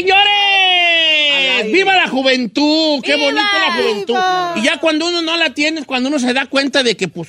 [0.00, 1.72] Señores!
[1.72, 3.00] ¡Viva la juventud!
[3.02, 4.14] ¡Qué bonita la juventud!
[4.56, 7.28] Y ya cuando uno no la tiene, cuando uno se da cuenta de que, pues,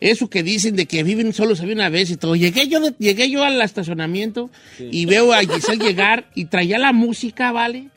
[0.00, 2.36] eso que dicen de que viven solo se ve una vez y todo.
[2.36, 6.92] Llegué yo, de- llegué yo al estacionamiento y veo a Giselle llegar y traía la
[6.92, 7.88] música, ¿vale?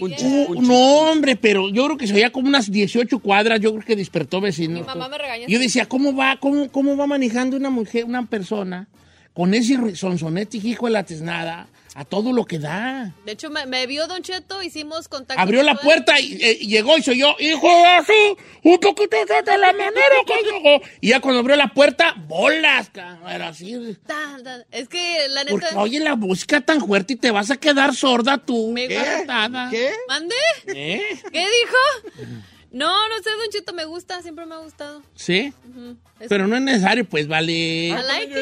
[0.00, 0.74] Uh, no,
[1.10, 4.40] hombre, pero yo creo que se oía como unas 18 cuadras, yo creo que despertó
[4.40, 4.80] vecinos.
[4.82, 5.46] Mi mamá me regaña.
[5.48, 8.86] Yo decía, ¿cómo va, cómo, cómo va manejando una mujer, una persona
[9.34, 13.12] con ese sonsonete, hijo de la tesnada, a todo lo que da?
[13.24, 15.40] De hecho, me, me vio Don Cheto, hicimos contacto.
[15.42, 19.58] Abrió la puerta y, eh, y llegó y soy yo, hijo, así, un poquito de
[19.58, 20.80] la manera que llegó.
[21.00, 22.90] Y ya cuando abrió la puerta, bolas,
[23.28, 23.96] era así.
[24.06, 24.64] Da, da.
[24.72, 25.80] Es que la Porque neta.
[25.80, 28.72] oye la música tan fuerte y te vas a quedar sorda tú.
[28.72, 28.98] Me ¿Qué?
[28.98, 29.68] gusta.
[29.70, 29.92] ¿Qué?
[30.08, 30.34] ¿Mande?
[30.68, 31.02] ¿Eh?
[31.32, 32.38] ¿Qué dijo?
[32.74, 35.00] No, no sé, Don Cheto, me gusta, siempre me ha gustado.
[35.14, 35.52] ¿Sí?
[36.28, 37.52] Pero no es necesario, pues, vale.
[37.86, 38.32] I like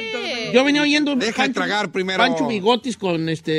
[0.49, 0.53] it.
[0.55, 2.17] Yo venía oyendo Deja de tragar primero.
[2.19, 3.53] Pancho Bigotis con este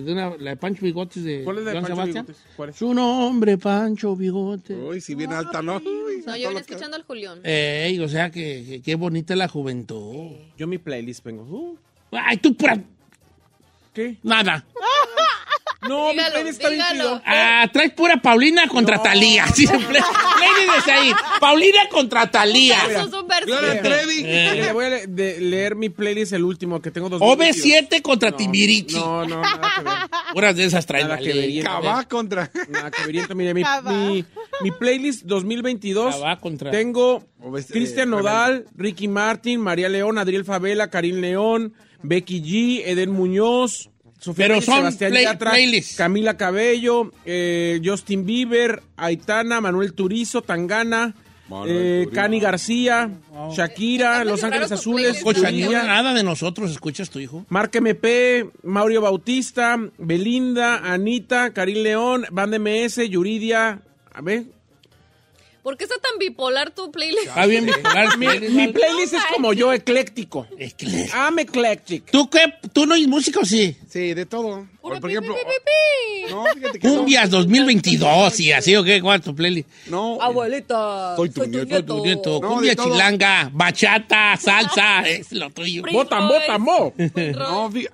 [0.00, 2.24] de una, la de Pancho Bigotis de ¿Cuál es la de Pancho Sebastián.
[2.26, 2.44] Bigotes?
[2.56, 2.76] ¿Cuál es?
[2.76, 4.78] Su nombre Pancho Bigotes.
[4.80, 5.76] Uy, si bien alta, ¿no?
[5.76, 7.40] Uy, No, yo venía escuchando al Julián.
[7.44, 10.32] Ey, o sea que, que- qué bonita la juventud.
[10.56, 11.42] Yo mi playlist vengo.
[11.44, 11.76] Uh,
[12.12, 12.78] Ay, tú pura
[13.92, 14.16] ¿Qué?
[14.22, 14.64] nada.
[15.88, 17.04] No, Dígalo, mi playlist está bien dígalo.
[17.18, 17.22] chido.
[17.26, 19.46] Ah, traes pura Paulina contra Talía.
[19.54, 21.12] Sí, play, playlist de ahí.
[21.40, 22.78] Paulina contra Talía.
[23.46, 24.22] Gloria Trevi.
[24.22, 28.00] Mire, Le voy a le- de- leer mi playlist, el último que tengo dos OV7
[28.02, 28.96] contra Timbirichi.
[28.96, 29.94] No, no, nada que ver.
[30.32, 31.62] Puras de esas traes, Nada que ver.
[31.64, 32.50] Cabá contra.
[32.68, 33.34] Nada que veriento.
[33.34, 34.24] Mire, mi, mi,
[34.62, 37.24] mi playlist 2022 Cabá contra- tengo
[37.68, 43.90] Cristian eh, Nodal, Ricky Martin, María León, Adriel Favela, Karim León, Becky G, Eden Muñoz,
[44.18, 45.96] Sofía Pero Reyes, son Sebastián play- Yatra, playlists.
[45.96, 51.14] Camila Cabello, eh, Justin Bieber, Aitana, Manuel Turizo, Tangana,
[51.66, 52.08] eh.
[52.12, 53.10] Cani García,
[53.52, 57.44] Shakira, Los Ángeles Azules, una- nada de nosotros escuchas tu hijo.
[57.50, 63.82] Mark MP, Mauricio Bautista, Belinda, Anita, Karim León, Band MS, Yuridia.
[64.12, 64.44] A ver.
[65.64, 67.26] ¿Por qué está tan bipolar tu playlist?
[67.28, 68.18] Está bien bipolar.
[68.18, 68.72] Mi, playlist, mi vale.
[68.74, 70.46] playlist es como yo, ecléctico.
[70.58, 71.16] Ecléctico.
[71.16, 72.10] I'm eclectic.
[72.10, 72.52] ¿Tú qué?
[72.72, 73.74] ¿Tú no oyes música o sí?
[73.88, 74.68] Sí, de todo.
[74.82, 75.34] Por pi, ejemplo.
[75.34, 76.30] pi, pi, pi.
[76.32, 76.86] No, fíjate que.
[76.88, 76.94] no.
[76.96, 79.68] Cumbias 2022 y así o qué, ¿cuál es tu playlist?
[79.86, 80.20] No.
[80.20, 81.16] Abuelita.
[81.16, 81.82] Soy tu nieto.
[81.82, 85.82] Tu nieto, No, cumbia chilanga, bachata, salsa, es lo tuyo.
[85.90, 86.92] Botan, botan, mo.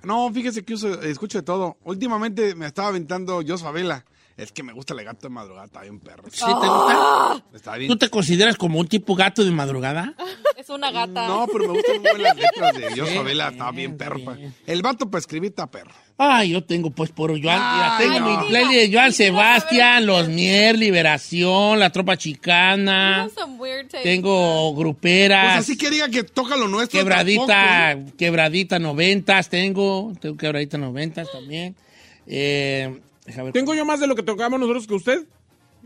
[0.02, 1.76] No, fíjese que uso- escucho de todo.
[1.84, 4.04] Últimamente me estaba aventando Jos Favela.
[4.40, 6.24] Es que me gusta el gato de madrugada, está bien perro.
[6.32, 7.44] ¿Sí te gusta?
[7.54, 7.90] Está bien.
[7.90, 10.14] ¿Tú te consideras como un tipo gato de madrugada?
[10.56, 11.26] Es una gata.
[11.28, 14.18] No, pero me gustan muy las letras de Favela, está bien perro.
[14.66, 15.90] El vato para escribir está perro.
[16.16, 18.40] Ay, yo tengo pues por Joan, ya tengo no.
[18.42, 24.02] mi playlist de Joan Sebastián, Los Mier, Liberación, La Tropa Chicana, Some weird taste.
[24.02, 26.98] tengo Pues gruperas, así que diga que toca lo nuestro.
[26.98, 31.74] quebradita, quebradita noventas, tengo, tengo quebradita noventas también.
[32.26, 33.00] Eh,
[33.36, 33.52] ver.
[33.52, 35.26] ¿Tengo yo más de lo que tocamos nosotros que usted?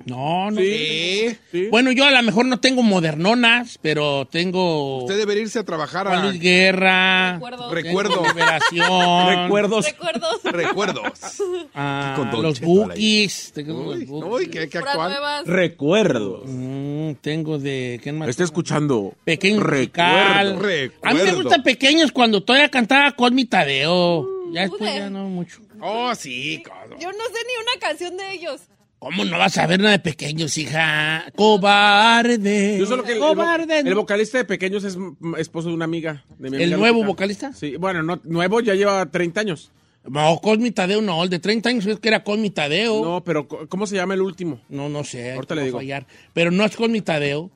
[0.07, 0.61] No, no.
[0.61, 1.37] Sí.
[1.51, 1.69] Sí.
[1.71, 6.07] Bueno, yo a lo mejor no tengo modernonas, pero tengo Usted debería irse a trabajar
[6.07, 7.73] Juan a Luis Guerra, Recuerdos.
[7.73, 8.23] Recuerdo.
[8.25, 9.87] Recuerdos.
[9.87, 10.43] Recuerdos.
[10.43, 11.43] recuerdos.
[11.75, 12.61] ah, Con los.
[12.61, 14.33] Bookies, tengo los Uy, Bookies.
[14.33, 15.47] uy, qué, qué actual.
[15.47, 16.43] Recuerdos.
[16.47, 18.01] Mm, tengo de.
[18.27, 19.15] Está escuchando.
[19.25, 20.59] Pequeño Recuerdo.
[20.59, 21.09] Recuerdo.
[21.09, 24.34] A mí me gustan pequeños cuando todavía cantaba Cosmi Tadeo.
[24.53, 25.61] Ya después ya no mucho.
[25.81, 26.99] Oh, sí, cabrón.
[27.01, 28.61] Yo no sé ni una canción de ellos.
[28.99, 31.27] ¿Cómo no vas a ver nada de pequeños, hija?
[31.37, 32.79] Cobarde.
[32.79, 33.79] Yo solo que el, el Cobarde.
[33.81, 34.97] el vocalista de Pequeños es
[35.37, 36.25] esposo de una amiga.
[36.39, 37.53] De mi ¿El amiga nuevo vocalista?
[37.53, 39.71] Sí, bueno, no, nuevo ya lleva 30 años.
[40.07, 43.03] No, Cosmi Tadeo no, el de 30 años es que era Cosmi Tadeo.
[43.03, 44.61] No, No, pero ¿cómo se llama el último?
[44.69, 45.33] no, sé.
[45.33, 45.79] Ahorita no le digo.
[45.79, 46.07] fallar.
[46.33, 47.51] Pero no es Cosmi Tadeo.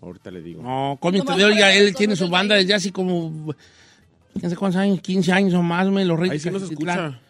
[0.00, 0.62] Ahorita le digo.
[0.62, 3.54] No, Cosmi Tadeo ya el él tiene su banda desde así como.
[4.38, 5.00] ¿Quién sé cuántos años?
[5.00, 6.42] 15 años o más, me los Ahí reyes.
[6.42, 7.20] sí nos escucha.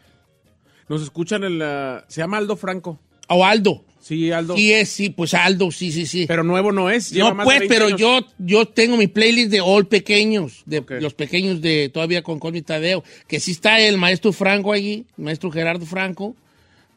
[0.88, 2.04] Nos escuchan en la...
[2.08, 2.98] Se llama Aldo Franco.
[3.28, 3.84] O Aldo.
[4.00, 4.56] Sí, Aldo.
[4.56, 6.24] Sí es, sí, pues Aldo, sí, sí, sí.
[6.26, 7.10] Pero nuevo no es.
[7.10, 8.00] lleva no, más de pues, 20 pero años.
[8.00, 12.62] yo, yo tengo mi playlist de all pequeños, de los pequeños de todavía con Cosmi
[12.62, 16.34] Tadeo, que sí está el maestro Franco allí, el maestro Gerardo Franco.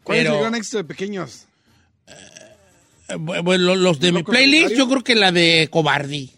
[0.04, 1.48] ¿Cuál es el gran éxito de pequeños?
[2.08, 6.32] eh, bu- lo- los de mi ¿Loco playlist, yo creo que la de Cobardi.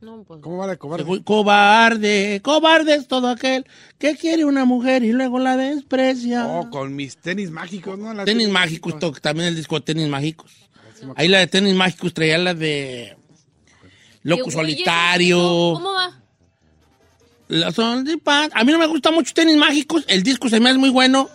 [0.00, 0.40] No, pues.
[0.40, 1.04] ¿Cómo va la cobarde?
[1.04, 3.66] Según- Cobarde, cobarde es todo aquel
[3.98, 6.46] que quiere una mujer y luego la desprecia.
[6.46, 8.14] Oh, con mis tenis mágicos, ¿no?
[8.14, 10.52] La tenis mágicos, to- también el disco de tenis mágicos.
[11.16, 13.16] Ahí la de tenis mágicos traía la de
[14.22, 15.38] Loco Solitario.
[15.38, 16.18] ¿Cómo va?
[17.48, 18.50] La son de paz.
[18.54, 20.04] A mí no me gusta mucho tenis mágicos.
[20.08, 21.28] El disco se me hace muy bueno.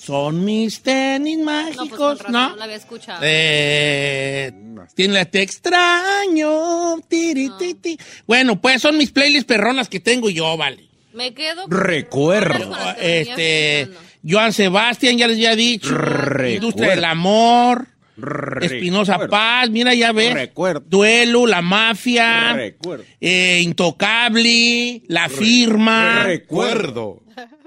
[0.00, 2.50] Son mis tenis No, pues mágicos, ¿no?
[2.50, 3.20] no la había escuchado.
[3.22, 4.50] Eh,
[4.94, 7.00] tiene la te extraño.
[7.08, 7.98] tiri, ti, ti.
[8.26, 10.84] Bueno, pues son mis playlists perronas que tengo yo, vale.
[11.12, 11.66] Me quedo.
[11.68, 12.74] Recuerdo.
[12.98, 13.90] Este.
[14.26, 15.90] Joan Sebastián, ya les había dicho.
[15.96, 16.48] Recuerdo.
[16.54, 17.86] Industria del Amor.
[18.16, 18.66] Recuerdo.
[18.66, 20.32] Espinosa Paz, mira, ya ves.
[20.34, 20.82] Recuerdo.
[20.86, 22.52] Duelo, La Mafia.
[22.54, 23.04] Recuerdo.
[23.20, 26.22] eh, Intocable, La Firma.
[26.24, 27.22] Recuerdo.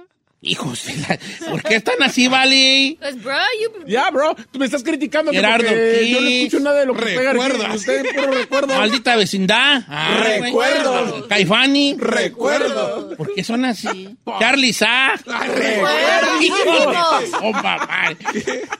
[0.45, 0.85] Hijos,
[1.49, 2.97] ¿por qué están así, vale?
[2.99, 3.85] Pues, bro, you.
[3.87, 7.01] Ya, bro, tú me estás criticando Gerardo porque yo no escucho nada de lo que
[7.05, 7.67] pega Recuerda.
[7.67, 7.75] aquí.
[7.77, 8.75] Usted puro recuerdo.
[8.75, 9.83] Maldita vecindad.
[9.87, 11.27] Ah, Recuerdo.
[11.29, 11.95] Caifani.
[11.97, 13.15] Recuerdo.
[13.15, 14.17] ¿Por qué son así?
[14.39, 15.13] Charlie Sa.
[15.25, 17.19] Recuerdo.
[17.41, 18.11] Oh, papá.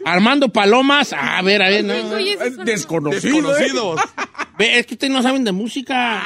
[0.06, 1.14] Armando Palomas.
[1.14, 1.94] A ver, a ver, no.
[2.66, 3.42] Desconocido.
[3.54, 4.02] Desconocidos.
[4.58, 6.22] Ve, es que ustedes no saben de música.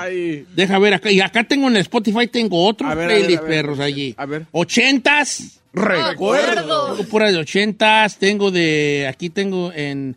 [0.00, 0.44] Ay.
[0.54, 1.10] Deja ver acá.
[1.12, 3.50] Y acá tengo en Spotify, tengo otros A ver, a ver, playlist a ver.
[3.50, 4.14] perros allí.
[4.18, 4.46] A ver.
[4.62, 5.60] Ochentas.
[5.72, 6.94] Recuerdo.
[6.96, 8.18] Tengo puras de ochentas.
[8.18, 9.06] Tengo de.
[9.08, 10.16] Aquí tengo en.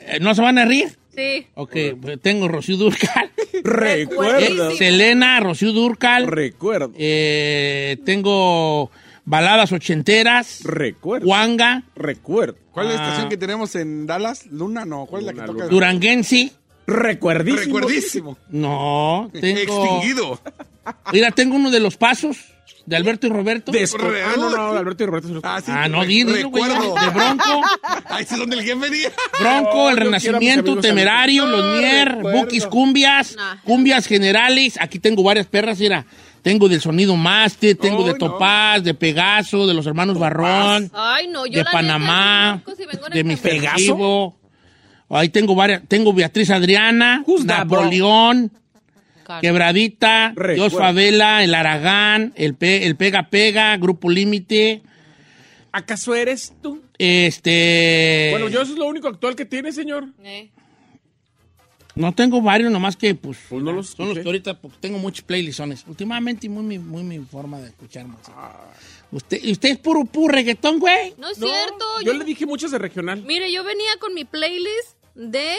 [0.00, 0.96] eh, ¿No se van a rir?
[1.14, 1.46] Sí.
[1.54, 3.30] Ok, pues tengo Rocío Durcal.
[3.62, 4.70] Recuerdo.
[4.70, 6.26] Eh, Selena, Rocío Durcal.
[6.26, 6.92] Recuerdo.
[6.96, 8.90] Eh, tengo
[9.24, 10.60] baladas ochenteras.
[10.64, 11.26] Recuerdo.
[11.28, 11.84] Wanga.
[11.94, 12.56] Recuerdo.
[12.72, 13.04] ¿Cuál es la Ah.
[13.04, 14.46] estación que tenemos en Dallas?
[14.46, 14.84] ¿Luna?
[14.84, 15.52] No, ¿cuál es la que toca?
[15.52, 15.66] Luna.
[15.68, 16.52] Duranguense.
[16.86, 17.78] Recuerdísimo.
[17.78, 18.38] Recuerdísimo.
[18.50, 19.60] No, tengo.
[19.60, 20.40] Extinguido.
[21.12, 22.36] Mira, tengo uno de los pasos
[22.86, 23.72] de Alberto y Roberto.
[23.72, 24.30] Real.
[24.32, 25.28] Ah, no, no, Alberto y Roberto.
[25.28, 26.94] los- Ah, sí, Ah, no, güey, Recuerdo.
[26.94, 27.62] de Bronco.
[28.10, 29.10] Ahí sí es donde el jefe venía.
[29.40, 31.60] Bronco, El Renacimiento, amigos Temerario, amigos.
[31.64, 32.16] Los Mier.
[32.22, 33.36] Bukis Cumbias.
[33.64, 34.76] Cumbias Generales.
[34.80, 36.04] Aquí tengo varias perras, mira.
[36.42, 38.18] Tengo del Sonido Master, tengo de no.
[38.18, 42.84] Topaz, de Pegaso, de los hermanos Barrón, Ay, no, yo de la Panamá, neta, si
[42.84, 43.36] vengo en de mi.
[43.36, 44.38] Festivo.
[45.08, 45.82] Ahí tengo varias.
[45.88, 47.24] Tengo Beatriz Adriana?
[47.44, 48.52] Napoleón,
[49.40, 50.34] Quebradita.
[50.54, 54.82] Dios Favela, El Aragán, el, Pe- el Pega Pega, Grupo Límite.
[55.72, 56.82] ¿Acaso eres tú?
[56.98, 58.28] Este.
[58.30, 60.06] Bueno, yo eso es lo único actual que tiene, señor.
[60.22, 60.50] Eh.
[61.96, 63.38] No tengo varios, nomás que pues.
[63.48, 65.84] Pues no los son los que ahorita porque tengo muchos playlistones.
[65.86, 68.18] Últimamente muy, mi- muy mi forma de escuchar más.
[69.12, 71.14] Usted, ¿y usted es puro, puro reggaetón, güey?
[71.18, 71.84] No es No, cierto.
[72.04, 73.22] yo Yo, le dije muchas de regional.
[73.24, 75.54] Mire, yo venía con mi playlist de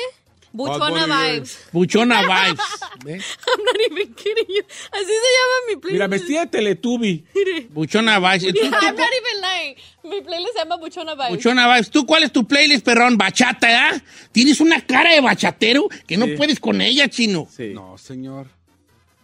[0.55, 1.57] Buchona Vibes.
[1.73, 2.61] Buchona Vibes.
[3.05, 4.63] I'm not even kidding you.
[4.91, 5.93] Así se llama mi playlist.
[5.93, 7.25] Mira, vestida de Teletubby.
[7.71, 8.43] Buchona Vibes.
[8.43, 9.75] ¿Y tú, Yeah, tú- I'm not even lying.
[10.03, 11.29] Mi playlist se llama Buchona Vibes.
[11.29, 11.89] Buchona Vibes.
[11.91, 13.17] ¿Tú cuál es tu playlist, perrón?
[13.17, 14.01] Bachata, ¿ya?
[14.31, 16.35] Tienes una cara de bachatero que no Sí.
[16.37, 17.47] puedes con ella, chino.
[17.55, 17.71] Sí.
[17.73, 18.47] No, señor.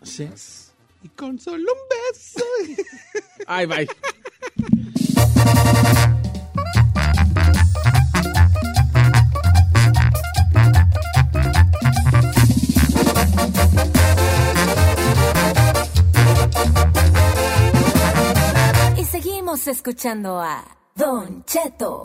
[0.03, 0.27] Sí.
[1.03, 2.83] Y con solo un beso.
[3.47, 3.87] Ay, bye.
[19.51, 20.63] Seguimos escuchando a
[20.95, 22.01] Don Cheto.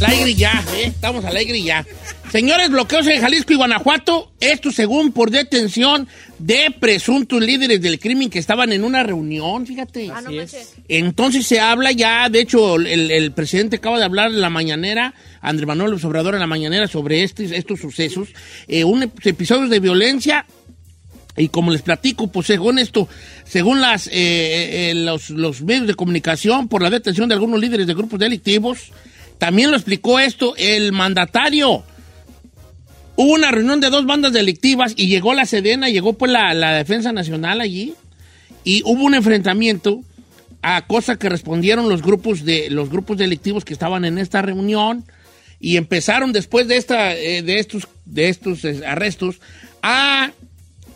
[0.00, 0.88] Al aire ya, ¿eh?
[0.88, 1.86] Estamos al aire ya.
[2.30, 4.30] Señores, bloqueos en Jalisco y Guanajuato.
[4.38, 6.06] Esto según por detención
[6.38, 10.10] de presuntos líderes del crimen que estaban en una reunión, fíjate.
[10.14, 10.74] Ah, no manches.
[10.88, 15.12] Entonces se habla ya, de hecho, el, el presidente acaba de hablar en la mañanera,
[15.40, 18.28] Andrés Manuel López Obrador en la mañanera sobre este- estos sucesos,
[18.68, 20.46] eh, un ep- episodios de violencia.
[21.36, 23.08] Y como les platico, pues según esto,
[23.44, 27.86] según las, eh, eh, los, los medios de comunicación, por la detención de algunos líderes
[27.88, 28.92] de grupos delictivos,
[29.38, 31.82] también lo explicó esto el mandatario.
[33.22, 36.72] Hubo una reunión de dos bandas delictivas y llegó la Sedena, llegó pues la, la
[36.72, 37.92] Defensa Nacional allí
[38.64, 40.00] y hubo un enfrentamiento
[40.62, 45.04] a cosas que respondieron los grupos, de, los grupos delictivos que estaban en esta reunión
[45.60, 49.42] y empezaron después de, esta, eh, de estos, de estos eh, arrestos
[49.82, 50.30] a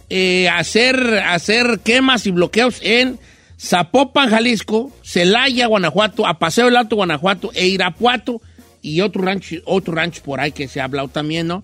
[0.08, 3.18] eh, hacer, hacer quemas y bloqueos en
[3.60, 8.40] Zapopan, Jalisco, Celaya, Guanajuato, a Paseo del Alto, Guanajuato, e Irapuato
[8.80, 11.62] y otro rancho, otro rancho por ahí que se ha hablado también, ¿no?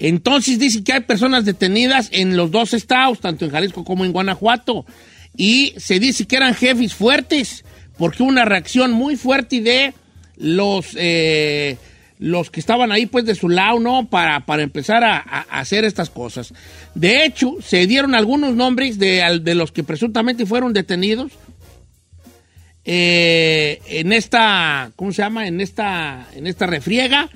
[0.00, 4.12] Entonces dice que hay personas detenidas en los dos estados, tanto en Jalisco como en
[4.12, 4.86] Guanajuato.
[5.36, 7.64] Y se dice que eran jefes fuertes,
[7.98, 9.94] porque una reacción muy fuerte de
[10.36, 11.76] los, eh,
[12.18, 14.08] los que estaban ahí, pues de su lado, ¿no?
[14.08, 16.54] Para, para empezar a, hacer estas cosas.
[16.94, 21.32] De hecho, se dieron algunos nombres de, de los que presuntamente fueron detenidos
[22.84, 25.46] eh, en esta, ¿cómo se llama?
[25.46, 27.28] En esta, en esta refriega.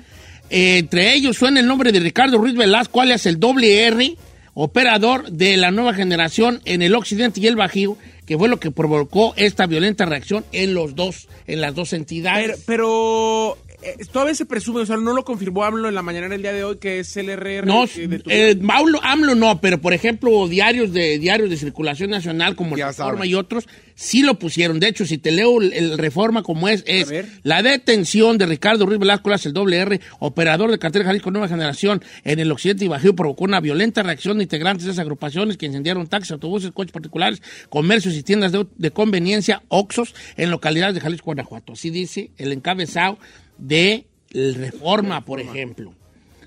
[0.49, 4.15] Eh, entre ellos suena el nombre de Ricardo Ruiz Velasco, alias el doble R,
[4.53, 8.71] operador de la nueva generación en el occidente y el bajío, que fue lo que
[8.71, 12.63] provocó esta violenta reacción en los dos, en las dos entidades.
[12.65, 16.41] pero eh, todavía se presume, o sea, no lo confirmó AMLO en la mañana del
[16.41, 17.65] día de hoy que es el RR.
[17.67, 18.23] No, detuvieron.
[18.29, 22.85] eh, AMLO, AMLO no, pero por ejemplo, diarios de diarios de circulación nacional como Ya
[22.87, 23.29] el Reforma saben.
[23.31, 24.79] y otros sí lo pusieron.
[24.79, 27.09] De hecho, si te leo el, Reforma como es, es
[27.43, 32.03] la detención de Ricardo Ruiz Velasco, el doble R, operador de cartel Jalisco Nueva Generación
[32.23, 35.65] en el occidente y bajío, provocó una violenta reacción de integrantes de esas agrupaciones que
[35.65, 41.01] incendiaron taxis, autobuses, coches particulares, comercios y tiendas de, de conveniencia, Oxos, en localidades de
[41.01, 41.73] Jalisco, Guanajuato.
[41.73, 43.17] Así dice el encabezado
[43.57, 45.93] de el Reforma, por ejemplo.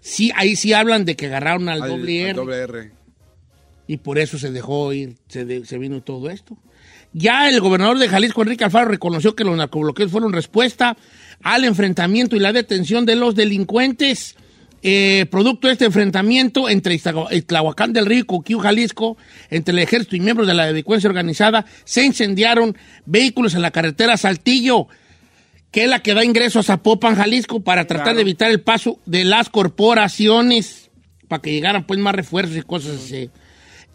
[0.00, 2.34] Sí, ahí sí hablan de que agarraron al, Al- doble al R.
[2.34, 2.90] doble R.
[3.86, 6.56] Y por eso se dejó ir, se, de- se vino todo esto.
[7.12, 10.96] Ya el gobernador de Jalisco, Enrique Alfaro, reconoció que los narcobloqueos fueron respuesta
[11.42, 14.36] al enfrentamiento y la detención de los delincuentes.
[14.80, 19.16] Eh, producto de este enfrentamiento entre Iztlahuacán del Río y Coquío, Jalisco,
[19.50, 24.16] entre el ejército y miembros de la delincuencia organizada, se incendiaron vehículos en la carretera
[24.16, 24.86] Saltillo,
[25.72, 29.00] que es la que da ingreso a Zapopan, Jalisco, para tratar de evitar el paso
[29.04, 30.90] de las corporaciones,
[31.26, 33.30] para que llegaran pues más refuerzos y cosas así.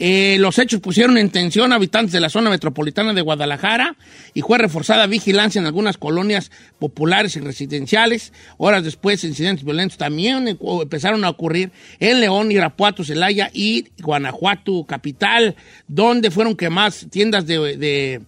[0.05, 3.95] Eh, los hechos pusieron en tensión a habitantes de la zona metropolitana de Guadalajara
[4.33, 8.33] y fue reforzada vigilancia en algunas colonias populares y residenciales.
[8.57, 14.83] Horas después, incidentes violentos también eh, empezaron a ocurrir en León, Irapuato, Celaya y Guanajuato,
[14.83, 15.55] capital,
[15.87, 18.21] donde fueron quemadas tiendas de- de,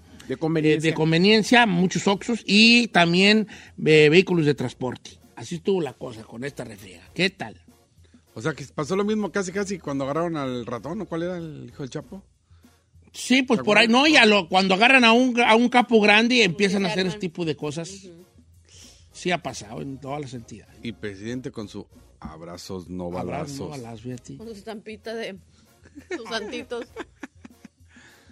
[0.90, 3.48] de conveniencia, muchos oxos y también
[3.86, 5.12] eh, vehículos de transporte.
[5.36, 7.04] Así estuvo la cosa con esta refriega.
[7.14, 7.58] ¿Qué tal?
[8.36, 11.38] O sea, que pasó lo mismo casi casi cuando agarraron al ratón, ¿o cuál era
[11.38, 12.22] el hijo del Chapo?
[13.14, 16.36] Sí, pues por ahí, no, ya lo, cuando agarran a un, a un capo grande
[16.36, 17.90] y empiezan a hacer este tipo de cosas.
[19.14, 20.78] Sí ha pasado en todas las entidades.
[20.84, 21.88] Y presidente con su
[22.20, 23.58] abrazos, no balazos.
[23.60, 23.68] ¿no?
[23.70, 24.36] balazos, fíjate.
[24.36, 25.38] Con su estampita de
[26.16, 26.86] sus santitos.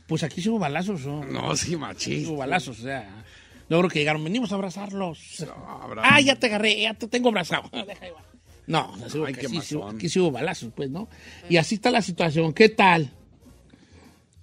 [0.06, 1.24] Pues aquí hubo balazos, ¿no?
[1.24, 2.28] No, sí, machis.
[2.28, 3.24] hubo balazos, o sea.
[3.70, 5.18] Logro que llegaron, venimos a abrazarlos.
[5.66, 7.70] habrá- Ah, ya te agarré, ya te tengo abrazado.
[7.88, 8.24] Deja igual.
[8.68, 11.10] No, o sea, sí hubo Ay, que sí, sí aquí sí hubo balazos, pues, ¿no?
[11.50, 12.54] Y así está la situación.
[12.54, 13.12] ¿Qué tal?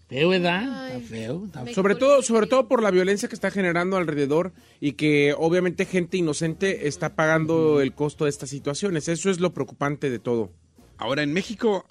[0.09, 0.89] Feo, ¿verdad?
[0.89, 1.45] Está feo.
[1.47, 1.75] está feo.
[1.75, 6.17] Sobre todo, sobre todo por la violencia que está generando alrededor y que obviamente gente
[6.17, 9.09] inocente está pagando el costo de estas situaciones.
[9.09, 10.50] Eso es lo preocupante de todo.
[10.99, 11.87] Ahora, en México,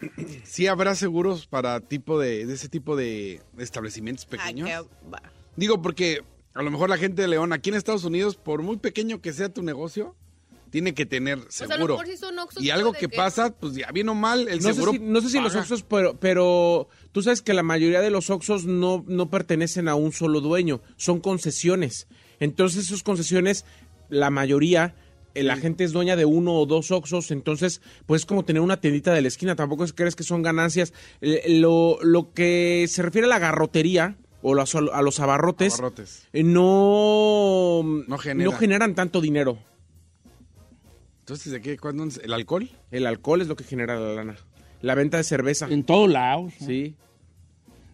[0.44, 4.68] sí habrá seguros para tipo de, de ese tipo de establecimientos pequeños.
[5.56, 8.78] Digo, porque a lo mejor la gente de León, aquí en Estados Unidos, por muy
[8.78, 10.16] pequeño que sea tu negocio,
[10.74, 11.94] tiene que tener Pues a lo seguro.
[11.94, 14.56] mejor sí son Oxxos, y algo que que- pasa, pues ya bien o mal, el
[14.56, 14.90] No sé, seguro.
[14.90, 15.54] si, no sé si los.
[15.54, 19.94] Oxxos, pero, pero tú sabes que la mayoría de los Oxxos no, no pertenecen a
[19.94, 22.08] un solo dueño, son concesiones.
[22.40, 23.64] Entonces, esas concesiones,
[24.08, 24.96] la mayoría,
[25.34, 28.60] eh, la gente es dueña de uno o dos Oxxos, entonces, pues es como tener
[28.60, 30.92] una tiendita de la esquina, tampoco es que crees que son ganancias.
[31.20, 36.26] Eh, Lo, lo que se refiere a la garrotería o los- a los abarrotes, Abarrotes.
[36.32, 38.50] eh, no, No genera.
[38.50, 39.58] no generan tanto dinero.
[41.24, 41.78] Entonces, ¿de qué?
[41.78, 42.06] ¿Cuándo?
[42.22, 42.68] ¿El alcohol?
[42.90, 44.36] El alcohol es lo que genera la lana.
[44.82, 45.66] La venta de cerveza.
[45.70, 46.52] En todos lados.
[46.60, 46.66] ¿no?
[46.66, 46.94] Sí.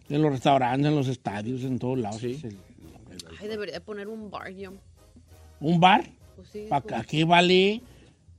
[0.09, 2.19] En los restaurantes, en los estadios, en todos lados.
[2.19, 2.31] Sí.
[2.33, 2.57] Es el-
[3.39, 4.73] Ay, debería poner un bar yo.
[5.61, 6.09] ¿Un bar?
[6.35, 6.65] Pues sí.
[6.69, 7.81] ¿Para pues, qué vale?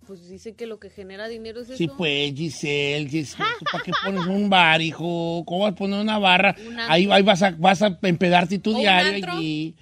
[0.06, 1.96] pues dice que lo que genera dinero es Sí, eso.
[1.96, 5.42] pues, Giselle, Giselle, ¿para qué pones un bar, hijo?
[5.46, 6.54] ¿Cómo vas a poner una barra?
[6.68, 6.78] Un.
[6.80, 9.32] Ahí, ahí vas, a, vas a empedarte tu ¿O un diario antro?
[9.32, 9.74] allí.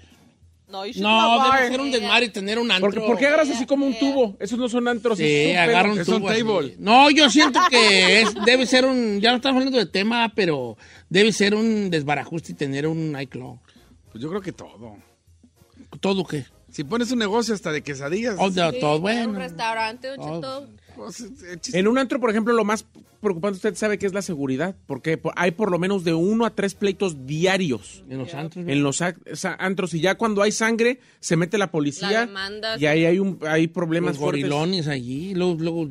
[0.71, 2.91] No, No, debe ser un desmadre tener un antro.
[2.91, 4.37] ¿Por, por qué agarras así como un tubo?
[4.39, 5.19] Esos no son antros.
[5.19, 6.77] Sí, agarra un un tubo table.
[6.79, 10.77] No, yo siento que es, debe ser un, ya no estamos hablando de tema, pero
[11.09, 13.59] debe ser un desbarajuste y tener un nightclub.
[14.13, 14.97] Pues yo creo que todo.
[16.01, 16.45] ¿Todo qué?
[16.71, 18.37] Si pones un negocio hasta de quesadillas.
[18.39, 19.39] Oh, de- Sí, todo Un bueno.
[19.39, 20.35] restaurante, Don Oh.
[20.37, 20.69] Cheto.
[20.95, 22.85] pues, eh, chis- En un antro, por ejemplo, lo más
[23.21, 26.45] preocupante, usted sabe que es la seguridad, porque po- hay por lo menos de uno
[26.47, 28.65] a tres pleitos diarios En los antros.
[28.67, 32.87] en los antros y ya cuando hay sangre se mete la policía La demanda, y
[32.87, 34.43] ahí hay un hay los problemas fuertes.
[34.43, 35.91] gorilones allí, luego, luego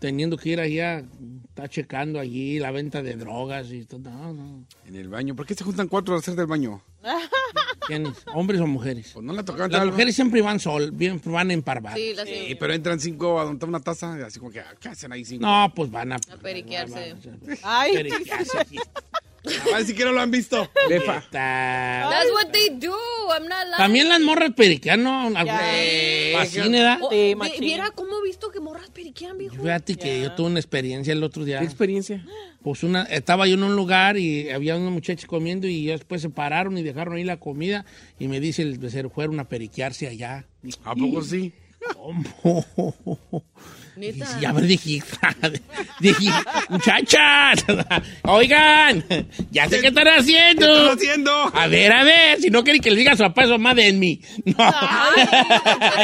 [0.00, 1.02] teniendo que ir allá,
[1.48, 3.98] está checando allí la venta de drogas y todo.
[4.10, 4.64] No, no.
[4.86, 5.34] En el baño.
[5.34, 6.82] ¿Por qué se juntan cuatro a hacer del baño?
[7.88, 8.12] ¿Quiénes?
[8.34, 9.10] ¿Hombres o mujeres?
[9.14, 11.96] Pues no le tocaban Las mujeres siempre van sol, bien, van en parvar.
[11.96, 14.18] Sí, la Sí, pero entran cinco a donde una taza.
[14.18, 15.46] y Así como que, ¿qué hacen ahí cinco?
[15.46, 16.16] No, pues van a...
[16.16, 17.16] A periquearse.
[17.62, 18.76] Ay, periquearse aquí.
[18.76, 19.27] A ver si
[19.94, 20.68] que no lo han visto.
[21.30, 22.94] That's what they do.
[23.30, 23.76] I'm not lying.
[23.76, 25.30] También las morras periquean, ¿no?
[25.32, 26.98] Fascina, ¿verdad?
[27.02, 27.60] Oh, Sí, machín.
[27.60, 29.56] Viera cómo he visto que morras periquean, viejo.
[29.56, 31.58] Fíjate que yo tuve una experiencia el otro día.
[31.60, 32.24] ¿Qué experiencia?
[32.62, 36.20] Pues una, estaba yo en un lugar y había unos muchachos comiendo y ya después
[36.22, 37.84] se pararon y dejaron ahí la comida
[38.18, 40.46] y me dice el becerro, fueron a periquearse allá.
[40.84, 41.52] ¿A poco sí?
[41.98, 43.44] ¿Cómo?
[43.96, 44.38] Neta.
[44.40, 45.02] Ya ver, dije,
[46.00, 46.30] dije,
[46.68, 47.64] muchachas,
[48.22, 49.04] oigan,
[49.50, 50.66] ya sé qué están haciendo.
[50.66, 51.32] ¿Qué están haciendo?
[51.52, 53.74] A ver, a ver, si no quieren que les diga a su papá, su mamá,
[53.74, 54.20] denme.
[54.44, 54.54] No.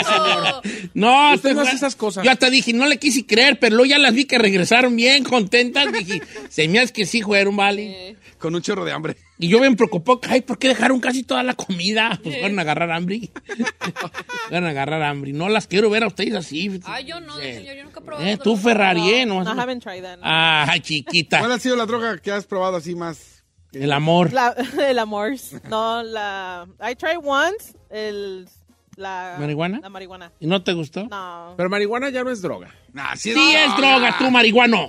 [0.00, 0.62] Eso.
[0.94, 2.24] No, Usted te no hace esas cosas.
[2.24, 5.22] Yo hasta dije, no le quise creer, pero luego ya las vi que regresaron bien
[5.22, 5.92] contentas.
[5.92, 8.16] Dije, se me hace que sí fueron, vale.
[8.38, 9.16] Con un chorro de hambre.
[9.36, 12.18] Y yo me preocupó, ay, ¿por qué dejaron casi toda la comida?
[12.22, 13.30] Pues fueron a agarrar hambre.
[14.48, 15.32] fueron a agarrar hambre.
[15.32, 16.80] No las quiero ver a ustedes así.
[16.84, 18.26] Ay, yo no, Eh, señor, yo nunca he probado.
[18.28, 19.26] eh, tú, Ferrari, ¿eh?
[19.26, 20.18] No, I haven't tried that.
[20.22, 21.40] Ay, chiquita.
[21.40, 23.42] ¿Cuál ha sido la droga que has probado así más?
[23.72, 24.32] El amor.
[24.32, 24.54] La,
[24.88, 25.32] el amor.
[25.68, 26.64] No, la.
[26.80, 27.74] I tried once.
[27.90, 28.48] El.
[28.96, 29.34] La.
[29.40, 29.80] ¿Marihuana?
[29.82, 30.30] La marihuana.
[30.38, 31.08] ¿Y no te gustó?
[31.08, 31.54] No.
[31.56, 32.72] Pero marihuana ya no es droga.
[32.92, 34.86] Nah, sí es Sí es droga, tú, marihuano.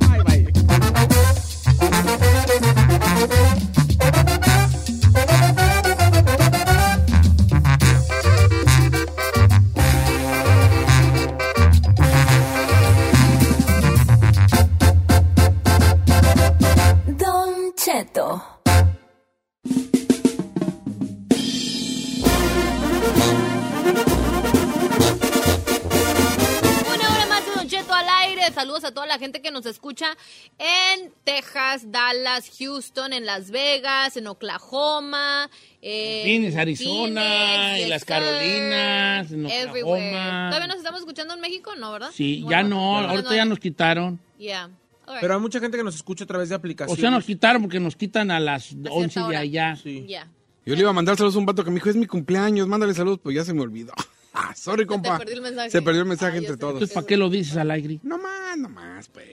[0.00, 0.47] Don
[17.88, 18.57] Cheto.
[29.08, 30.16] La gente que nos escucha
[30.58, 35.50] en Texas, Dallas, Houston, en Las Vegas, en Oklahoma.
[35.82, 39.44] En Phoenix, Arizona, Phoenix, en las Carolinas, en.
[39.46, 39.70] Oklahoma.
[39.70, 40.10] Everywhere.
[40.48, 41.74] ¿Todavía nos estamos escuchando en México?
[41.76, 42.10] No, ¿verdad?
[42.12, 43.36] Sí, Bueno, ya no, ahorita no.
[43.36, 44.20] ya nos quitaron.
[44.38, 44.70] Yeah.
[45.20, 47.00] Pero hay mucha gente que nos escucha a través de O aplicaciones.
[47.00, 49.76] sea, nos quitaron porque nos quitan a las cierta 11 de allá.
[49.76, 50.04] Sí.
[50.06, 50.28] Ya.
[50.66, 52.68] Yo le iba a mandar saludos a un vato que me dijo, es mi cumpleaños,
[52.68, 53.94] mándale saludos, pues ya se me olvidó.
[54.40, 55.18] Ah, sorry, compa.
[55.18, 55.70] perdió el mensaje.
[55.70, 56.74] Se perdió el mensaje Ah, entre todos.
[56.74, 57.98] Entonces, ¿para qué lo dices al aire?
[58.04, 59.26] No más, no más, pues.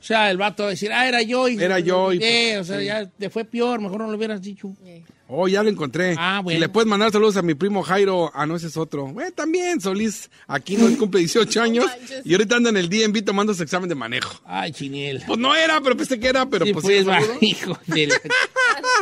[0.00, 1.48] O sea, el vato va a decir, ah, era yo.
[1.48, 4.40] Y Era yo y- Eh, o sea, ya te fue peor, mejor no lo hubieras
[4.42, 4.72] dicho.
[5.26, 6.14] Oh, ya lo encontré.
[6.18, 6.56] Ah, bueno.
[6.56, 8.30] Y le puedes mandar saludos a mi primo Jairo.
[8.34, 9.08] Ah, no, ese es otro.
[9.20, 10.30] Eh, también, Solís.
[10.46, 11.84] Aquí no cumple 18 años.
[12.24, 14.40] y ahorita anda en el DMV tomando su examen de manejo.
[14.46, 15.22] Ay, chiniel.
[15.26, 18.06] Pues no era, pero pensé que era, pero Sí, pues, pues, sí, va, hijo de
[18.06, 18.20] la-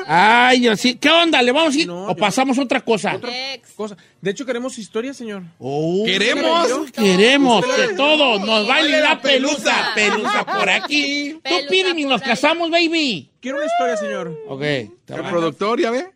[0.06, 0.94] Ay, yo sí.
[0.96, 1.42] ¿Qué onda?
[1.42, 1.86] ¿Le vamos a ir?
[1.86, 3.18] No, ¿O yo- pasamos otra cosa?
[3.54, 3.72] Ex.
[3.72, 3.96] Cosa.
[4.20, 5.42] De hecho, queremos historia, señor.
[5.58, 6.68] Oh, ¿Queremos?
[6.92, 9.90] Queremos que todos nos baile la la pelusa.
[9.94, 10.44] pelusa.
[10.44, 11.32] Por aquí.
[11.34, 12.28] Tú Pelusa y por nos ahí.
[12.28, 13.30] casamos, baby.
[13.40, 14.38] Quiero una historia, señor.
[14.48, 14.60] Ok.
[14.60, 16.06] Te El voy, a, productor, ya ve.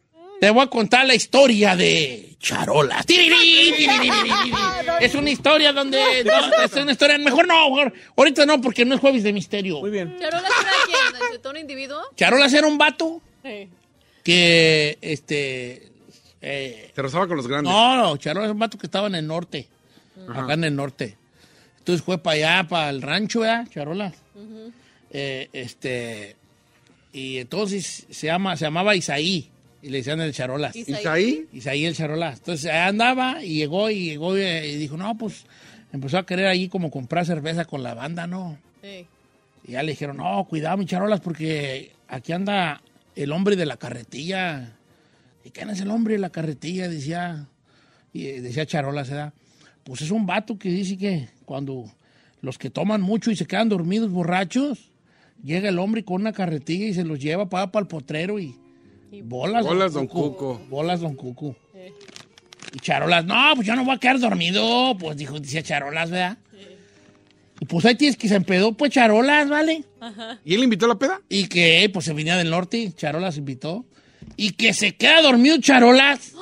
[0.41, 3.03] te voy a contar la historia de Charola.
[3.05, 4.53] Tirirí, tirirí, tirirí.
[5.01, 6.25] Es una historia donde...
[6.25, 7.17] no, es una historia...
[7.19, 9.81] Mejor no, mejor- ahorita no, porque no es jueves de misterio.
[9.81, 10.15] Muy bien.
[10.21, 11.33] ¿Charola será quién?
[11.33, 12.01] ¿De todo un individuo?
[12.17, 13.69] Charolas era un vato Sí.
[14.23, 15.89] que, este...
[16.43, 17.73] eh, Se rozaba con los grandes.
[17.73, 19.67] No, no, Charola es un vato que estaba en el norte.
[20.29, 21.17] Acá en el norte.
[21.79, 23.67] Entonces fue para allá, para el rancho, ¿verdad?
[23.71, 24.13] Charola.
[25.11, 26.37] Eh, este.
[27.13, 29.51] Y entonces se, llama, se llamaba Isaí.
[29.83, 30.77] Y le decían el Charolas.
[30.77, 31.49] Isaí.
[31.53, 31.87] Isaí.
[31.87, 32.39] El Charolas.
[32.39, 35.47] Entonces andaba y llegó y llegó y dijo, no, pues
[35.93, 38.59] empezó a querer allí como comprar cerveza con la banda, ¿no?
[38.83, 39.07] Sí.
[39.67, 42.83] Y ya le dijeron, no, cuidado, mi Charolas, porque aquí anda
[43.17, 44.77] el hombre de la carretilla.
[45.45, 46.89] ¿Y quién es el hombre de la carretilla?
[46.89, 47.47] Decía,
[48.13, 49.33] y eh, decía Charolas, ¿verdad?
[49.85, 51.91] Pues es un vato que dice que cuando
[52.43, 54.91] los que toman mucho y se quedan dormidos borrachos,
[55.43, 58.55] llega el hombre con una carretilla y se los lleva para, para el potrero y,
[59.23, 59.65] bolas.
[59.65, 60.61] Bolas, don Cuco.
[60.69, 61.57] Bolas, don Cuco.
[62.73, 64.97] Y Charolas, no, pues yo no voy a quedar dormido.
[64.99, 66.39] Pues dijo, decía Charolas, ¿verdad?
[66.53, 66.70] Y
[67.71, 69.85] pues ahí tienes que se empedó, pues Charolas, ¿vale?
[70.45, 71.23] ¿Y él invitó a la peda?
[71.29, 73.87] Y que pues se venía del norte, Charolas invitó.
[74.37, 76.33] Y que se queda dormido Charolas.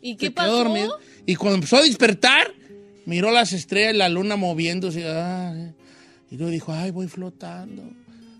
[0.00, 0.56] ¿Y qué se quedó pasó?
[0.64, 0.98] dormido.
[1.26, 2.54] Y cuando empezó a despertar,
[3.04, 5.06] miró las estrellas y la luna moviéndose.
[5.06, 5.74] ay,
[6.30, 7.82] y luego dijo, ay, voy flotando.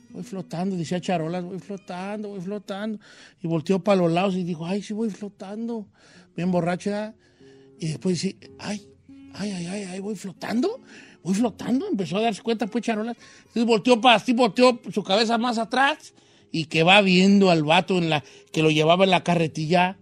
[0.09, 2.99] Voy flotando, decía Charolas, voy flotando, voy flotando.
[3.43, 5.87] Y volteó para los lados y dijo, ay, sí voy flotando.
[6.35, 7.15] Bien borracha.
[7.79, 8.89] Y después dice, ay,
[9.35, 10.81] ay, ay, ay, ay, voy flotando,
[11.27, 11.89] voy flotando.
[11.89, 13.17] Empezó a darse cuenta, pues, charolas.
[13.39, 16.15] Entonces volteó para, sí, volteó su cabeza más atrás
[16.53, 19.99] y que va viendo al vato en la, que lo llevaba en la carretilla.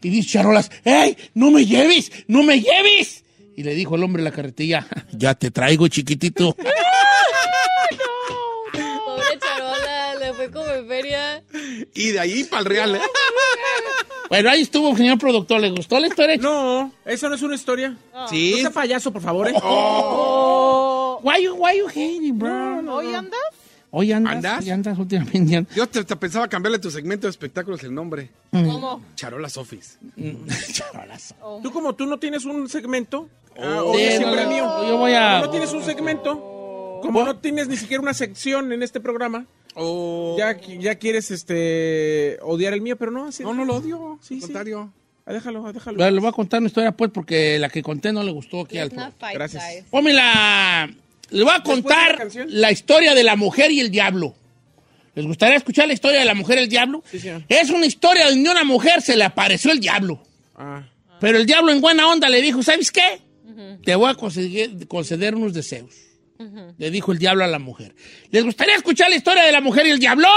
[0.00, 1.16] Y dice Charolas, ¡Ey!
[1.34, 2.12] ¡No me lleves!
[2.28, 3.24] ¡No me lleves!
[3.56, 6.54] Y le dijo el hombre en la carretilla, ya te traigo, chiquitito.
[9.04, 11.42] Pobre charola, le fue como en feria.
[11.94, 13.00] Y de ahí para el real, ¿eh?
[14.28, 15.60] bueno, ahí estuvo, señor productor.
[15.60, 16.36] ¿Le gustó la historia?
[16.38, 17.96] No, eso no es una historia.
[18.28, 18.52] Sí.
[18.56, 19.54] No sea payaso, por favor, ¿eh?
[19.62, 21.20] Oh.
[21.22, 22.94] Why you, why you hating, bro?
[22.94, 23.40] ¿Hoy andas?
[23.96, 24.62] Hoy andas, ¿Andas?
[24.64, 25.56] hoy andas últimamente.
[25.56, 25.74] andas.
[25.76, 28.30] Yo te, te pensaba cambiarle tu segmento de espectáculos el nombre.
[28.50, 29.00] ¿Cómo?
[29.14, 29.98] Charolas Office.
[30.72, 31.34] Charolas.
[31.62, 33.92] Tú como tú no tienes un segmento, ah, Oh.
[33.92, 34.88] oye, Sí, siempre no, mío.
[34.88, 38.72] yo voy a- Como no tienes un segmento, como no tienes ni siquiera una sección
[38.72, 40.36] en este programa, Oh.
[40.38, 43.42] ya, ya quieres este odiar el mío, pero no, así.
[43.42, 44.18] No, no lo odio.
[44.22, 44.74] Sí, al sí.
[45.26, 45.96] Ah, déjalo, ah, déjalo.
[45.96, 48.60] Bueno, le voy a contar una historia, pues, porque la que conté no le gustó
[48.60, 48.90] aquí al
[49.32, 49.84] Gracias.
[49.90, 50.88] Pómela.
[51.30, 54.34] Le voy a Después de la contar la historia de la mujer y el diablo.
[55.14, 57.02] ¿Les gustaría escuchar la historia de la mujer y el diablo?
[57.10, 57.42] Sí, señor.
[57.48, 60.20] Es una historia donde a una mujer se le apareció el diablo.
[60.56, 60.82] Ah.
[61.20, 63.20] Pero el diablo en buena onda le dijo, ¿sabes qué?
[63.84, 65.94] Te voy a conceder, conceder unos deseos.
[66.78, 67.94] Le dijo el diablo a la mujer.
[68.30, 70.28] ¿Les gustaría escuchar la historia de la mujer y el diablo?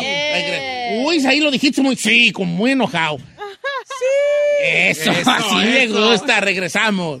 [0.00, 3.18] Regre- Uy, ahí lo dijiste muy, sí, como muy enojado.
[3.18, 4.04] Sí.
[4.64, 6.10] Eso, Eso, así me eso.
[6.10, 6.40] gusta.
[6.40, 7.20] Regresamos.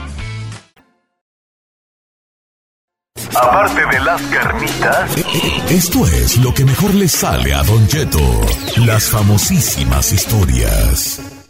[3.35, 5.11] Aparte de las carnitas,
[5.69, 8.19] Esto es lo que mejor le sale a Don Cheto.
[8.85, 11.40] Las famosísimas historias.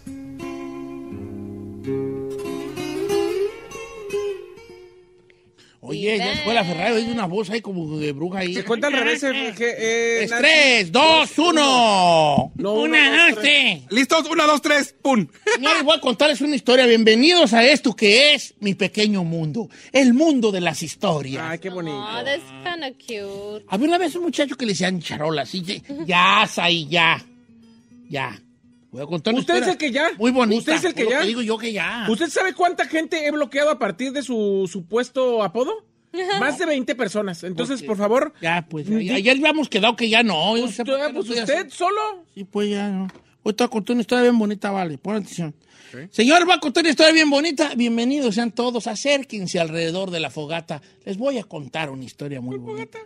[6.42, 8.54] Oye, ya se fue la Ferrari, hay una voz ahí como de bruja ahí.
[8.54, 9.24] Se cuenta al revés.
[9.24, 12.52] eh, que, eh, Es tres, dos, uno.
[12.56, 13.82] No, una, uno, dos, dos, tres.
[13.90, 14.30] ¿Listos?
[14.30, 15.28] Una, dos, tres, ¡pum!
[15.56, 16.86] Señores, voy a contarles una historia.
[16.86, 19.70] Bienvenidos a esto que es mi pequeño mundo.
[19.92, 21.44] El mundo de las historias.
[21.48, 21.98] Ay, qué bonito.
[21.98, 23.66] Oh, that's kind of cute.
[23.68, 25.54] Había una vez un muchacho que le decían charolas.
[25.56, 25.76] Y ya,
[26.06, 27.24] ya, Saí, ya.
[28.10, 28.40] Ya.
[28.92, 30.10] Voy a contar una Usted es el que ya.
[30.18, 30.60] Muy bonita.
[30.60, 31.22] Usted es el que ya.
[31.22, 32.06] digo yo que ya.
[32.10, 35.91] ¿Usted sabe cuánta gente he bloqueado a partir de su supuesto apodo?
[36.40, 37.44] Más de 20 personas.
[37.44, 38.34] Entonces, por favor.
[38.42, 38.88] Ya, pues.
[38.88, 40.52] ya- Ayer habíamos quedado que ya no.
[40.54, 42.26] Usted, pues usted solo.
[42.36, 43.08] Sí, pues ya no.
[43.44, 44.98] Hoy te voy a contar una historia bien bonita, vale.
[44.98, 45.56] Pon atención.
[46.12, 47.74] Señor, va a contar una historia bien bonita.
[47.76, 48.88] Bienvenidos sean todos.
[48.88, 50.82] Acérquense alrededor de la fogata.
[51.06, 53.00] Les voy a contar una historia muy bonita.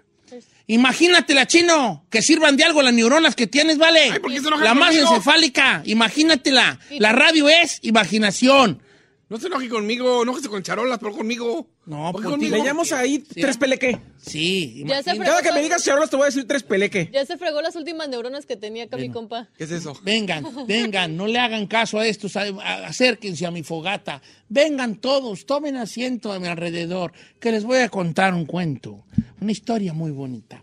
[0.68, 4.10] Imagínatela, chino, que sirvan de algo las neuronas que tienes, ¿vale?
[4.12, 6.80] Ay, ¿por qué se enoja la más encefálica, imagínatela.
[6.98, 8.82] La radio es imaginación.
[9.28, 11.68] No se enoje conmigo, enójese con charolas, pero conmigo.
[11.88, 12.46] No, ¿Por qué por ti.
[12.46, 12.58] conmigo?
[12.58, 13.42] Le llamo ahí Sí.
[13.42, 14.00] tres peleque.
[14.18, 15.24] Sí, Ya se imagínate.
[15.32, 17.10] Cada que me digas charolas te voy a decir tres peleque.
[17.12, 19.50] Ya se fregó las últimas neuronas que tenía acá mi compa.
[19.58, 20.00] ¿Qué es eso?
[20.04, 24.22] Vengan, vengan, no le hagan caso a estos, acérquense a mi fogata.
[24.48, 29.06] Vengan todos, tomen asiento a mi alrededor, que les voy a contar un cuento,
[29.42, 30.62] una historia muy bonita.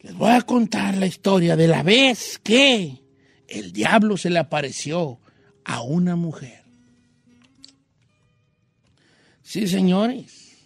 [0.00, 3.02] Les voy a contar la historia de la vez que
[3.46, 5.18] el diablo se le apareció
[5.64, 6.62] a una mujer.
[9.48, 10.58] Sí, señores.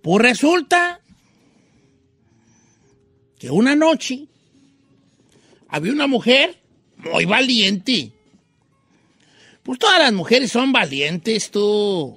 [0.00, 0.98] Pues resulta
[3.38, 4.28] que una noche
[5.68, 6.58] había una mujer
[6.96, 8.12] muy valiente.
[9.62, 12.16] Pues todas las mujeres son valientes, tú.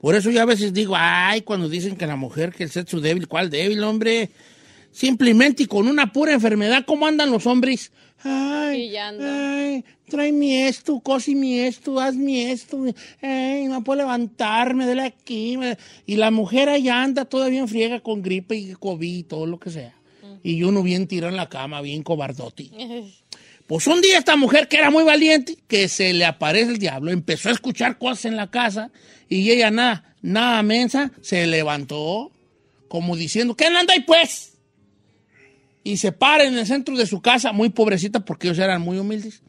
[0.00, 2.98] Por eso yo a veces digo, ay, cuando dicen que la mujer, que el sexo
[2.98, 4.30] débil, ¿cuál débil, hombre?
[4.92, 7.90] simplemente y con una pura enfermedad, ¿cómo andan los hombres?
[8.22, 12.84] Ay, ay, tráeme esto, cosime esto, hazme esto,
[13.22, 15.58] ay, no puedo levantarme de aquí.
[16.04, 19.58] Y la mujer allá anda todavía en friega con gripe y COVID y todo lo
[19.58, 19.94] que sea.
[20.42, 22.70] Y uno bien tirado en la cama, bien cobardote.
[23.66, 27.10] Pues un día esta mujer que era muy valiente, que se le aparece el diablo,
[27.10, 28.90] empezó a escuchar cosas en la casa
[29.30, 32.30] y ella nada, nada mensa, se levantó
[32.88, 34.58] como diciendo, ¿qué anda ahí pues?
[35.84, 38.98] Y se para en el centro de su casa, muy pobrecita porque ellos eran muy
[38.98, 39.42] humildes.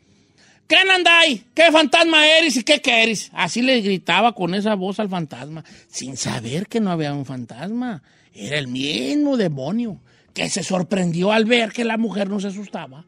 [0.68, 0.78] ¿Qué
[1.10, 1.46] ahí?
[1.54, 3.30] ¿Qué fantasma eres y qué quieres?
[3.34, 8.02] Así le gritaba con esa voz al fantasma, sin saber que no había un fantasma.
[8.34, 10.00] Era el mismo demonio,
[10.34, 13.06] que se sorprendió al ver que la mujer no se asustaba.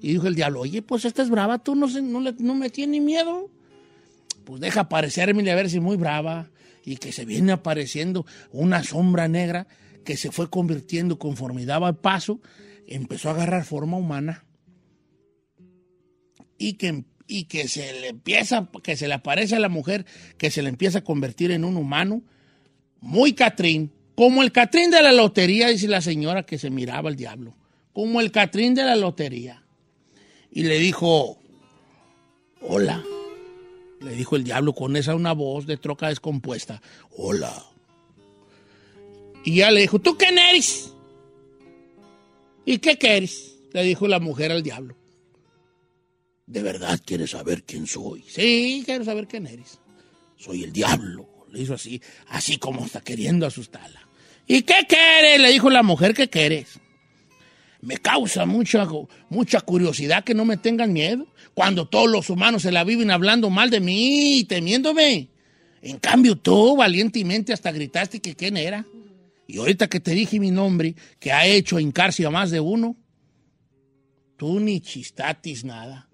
[0.00, 3.50] Y dijo el diablo, oye, pues esta es brava, tú no, no, me tienes miedo.
[4.44, 6.50] Pues deja aparecerme a ver si muy brava.
[6.84, 9.66] Y que se viene apareciendo una sombra negra
[10.04, 12.40] que se fue convirtiendo conforme daba el paso,
[12.86, 14.44] empezó a agarrar forma humana.
[16.58, 20.06] Y que, y que se le empieza, que se le aparece a la mujer,
[20.38, 22.22] que se le empieza a convertir en un humano,
[23.00, 27.16] muy Catrín, como el Catrín de la lotería, dice la señora que se miraba al
[27.16, 27.56] diablo,
[27.92, 29.64] como el Catrín de la lotería
[30.54, 31.36] y le dijo,
[32.62, 33.04] hola.
[34.00, 36.80] Le dijo el diablo con esa una voz de troca descompuesta,
[37.16, 37.52] hola.
[39.44, 40.92] Y ya le dijo, ¿tú quién eres?
[42.64, 43.56] ¿Y qué quieres?
[43.72, 44.94] Le dijo la mujer al diablo.
[46.46, 48.24] ¿De verdad quieres saber quién soy?
[48.28, 49.78] Sí, quiero saber quién eres.
[50.36, 51.46] Soy el diablo.
[51.50, 54.08] Le hizo así, así como está queriendo asustarla.
[54.46, 55.40] ¿Y qué quieres?
[55.40, 56.80] Le dijo la mujer, ¿qué quieres?
[57.84, 58.88] me causa mucha,
[59.28, 61.26] mucha curiosidad que no me tengan miedo.
[61.52, 65.28] Cuando todos los humanos se la viven hablando mal de mí y temiéndome.
[65.82, 68.86] En cambio, tú valientemente hasta gritaste que quién era.
[69.46, 72.96] Y ahorita que te dije mi nombre, que ha hecho hincarse a más de uno,
[74.38, 76.08] tú ni chistatis nada.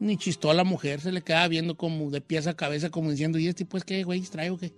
[0.00, 3.10] Ni chistó a la mujer, se le quedaba viendo como de pies a cabeza, como
[3.10, 4.72] diciendo, ¿y este pues qué, güey, traigo qué?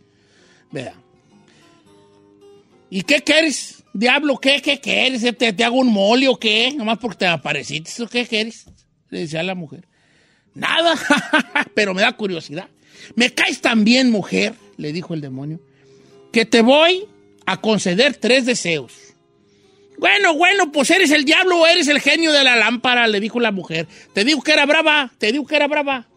[0.73, 0.95] Vea.
[2.91, 3.85] ¿Y qué quieres?
[3.95, 5.23] Diablo, ¿qué, qué quieres?
[5.39, 6.73] ¿Te, te hago un mole o qué?
[6.77, 8.67] Nomás porque te apareciste, ¿o qué quieres?
[9.11, 9.87] Le decía a la mujer.
[10.55, 10.95] Nada,
[11.75, 12.69] pero me da curiosidad.
[13.15, 15.61] Me caes tan bien, mujer, le dijo el demonio,
[16.33, 17.07] que te voy
[17.47, 19.12] a conceder tres deseos.
[20.03, 23.38] Bueno, bueno, pues eres el diablo o eres el genio de la lámpara, le dijo
[23.38, 23.87] la mujer.
[24.12, 26.09] Te digo que era brava, te digo que era brava.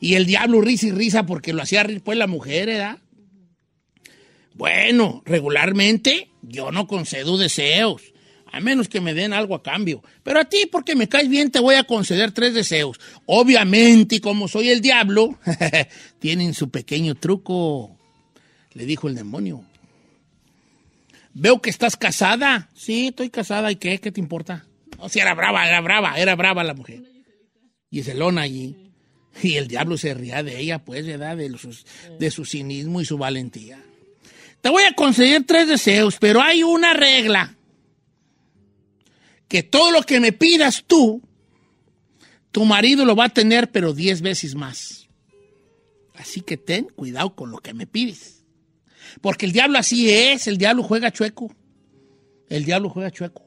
[0.00, 2.98] Y el diablo risa y risa porque lo hacía rir pues la mujer, ¿verdad?
[4.52, 8.02] Bueno, regularmente yo no concedo deseos,
[8.52, 10.02] a menos que me den algo a cambio.
[10.22, 13.00] Pero a ti, porque me caes bien, te voy a conceder tres deseos.
[13.24, 15.38] Obviamente, como soy el diablo,
[16.18, 17.96] tienen su pequeño truco,
[18.74, 19.64] le dijo el demonio.
[21.34, 22.68] Veo que estás casada.
[22.74, 23.70] Sí, estoy casada.
[23.70, 23.98] ¿Y qué?
[23.98, 24.66] ¿Qué te importa?
[24.98, 27.02] O sea, era brava, era brava, era brava la mujer.
[27.90, 28.92] Y Celona allí.
[29.42, 31.36] Y el diablo se ría de ella, pues, ¿verdad?
[31.36, 31.48] De,
[32.18, 33.82] de su cinismo y su valentía.
[34.60, 37.56] Te voy a conceder tres deseos, pero hay una regla.
[39.48, 41.22] Que todo lo que me pidas tú,
[42.50, 45.08] tu marido lo va a tener, pero diez veces más.
[46.14, 48.39] Así que ten cuidado con lo que me pides.
[49.20, 51.54] Porque el diablo así es, el diablo juega chueco.
[52.48, 53.42] El diablo juega chueco.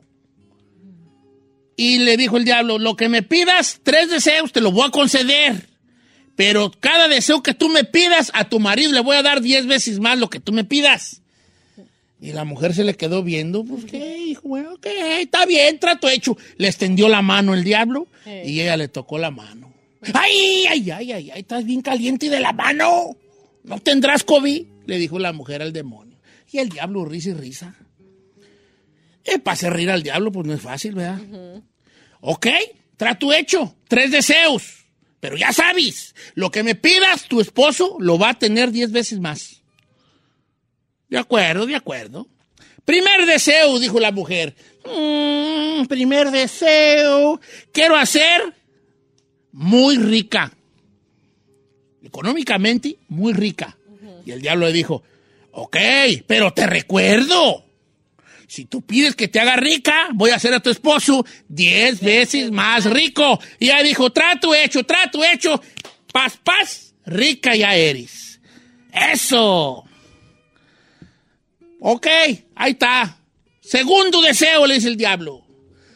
[1.75, 4.91] Y le dijo el diablo, lo que me pidas, tres deseos, te lo voy a
[4.91, 5.67] conceder.
[6.35, 9.65] Pero cada deseo que tú me pidas, a tu marido le voy a dar diez
[9.65, 11.21] veces más lo que tú me pidas.
[12.19, 14.87] Y la mujer se le quedó viendo, pues qué, hijo, bueno, ok,
[15.19, 16.37] está bien, trato hecho.
[16.57, 19.73] Le extendió la mano el diablo y ella le tocó la mano.
[20.13, 21.39] ¡Ay, ay, ay, ay, ay!
[21.39, 23.17] Estás bien caliente y de la mano.
[23.63, 24.65] ¿No tendrás COVID?
[24.85, 26.19] Le dijo la mujer al demonio.
[26.51, 27.75] Y el diablo risa y risa.
[29.23, 31.21] Eh, para hacer reír al diablo, pues no es fácil, ¿verdad?
[32.21, 32.47] Ok,
[32.97, 33.75] trato hecho.
[33.87, 34.85] Tres deseos.
[35.19, 39.19] Pero ya sabes, lo que me pidas, tu esposo lo va a tener diez veces
[39.19, 39.61] más.
[41.07, 42.27] De acuerdo, de acuerdo.
[42.83, 44.53] Primer deseo, dijo la mujer.
[44.85, 47.39] Mm, primer deseo.
[47.71, 48.53] Quiero hacer
[49.53, 50.51] muy rica.
[52.03, 53.77] Económicamente, muy rica.
[54.25, 55.03] Y el diablo le dijo,
[55.51, 55.77] ok,
[56.27, 57.65] pero te recuerdo.
[58.47, 62.51] Si tú pides que te haga rica, voy a hacer a tu esposo diez veces
[62.51, 63.39] más rico.
[63.59, 65.61] Y ella dijo, trato hecho, trato hecho.
[66.11, 68.39] Paz, paz, rica ya eres.
[68.91, 69.83] Eso.
[71.79, 72.07] Ok,
[72.55, 73.17] ahí está.
[73.59, 75.43] Segundo deseo, le dice el diablo.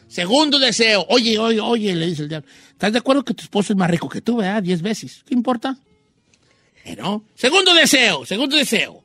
[0.08, 1.06] Segundo deseo.
[1.10, 2.48] Oye, oye, oye, le dice el diablo.
[2.70, 4.62] ¿Estás de acuerdo que tu esposo es más rico que tú, verdad?
[4.62, 5.22] Diez veces.
[5.26, 5.78] ¿Qué importa?
[6.84, 9.02] Pero, segundo deseo, segundo deseo.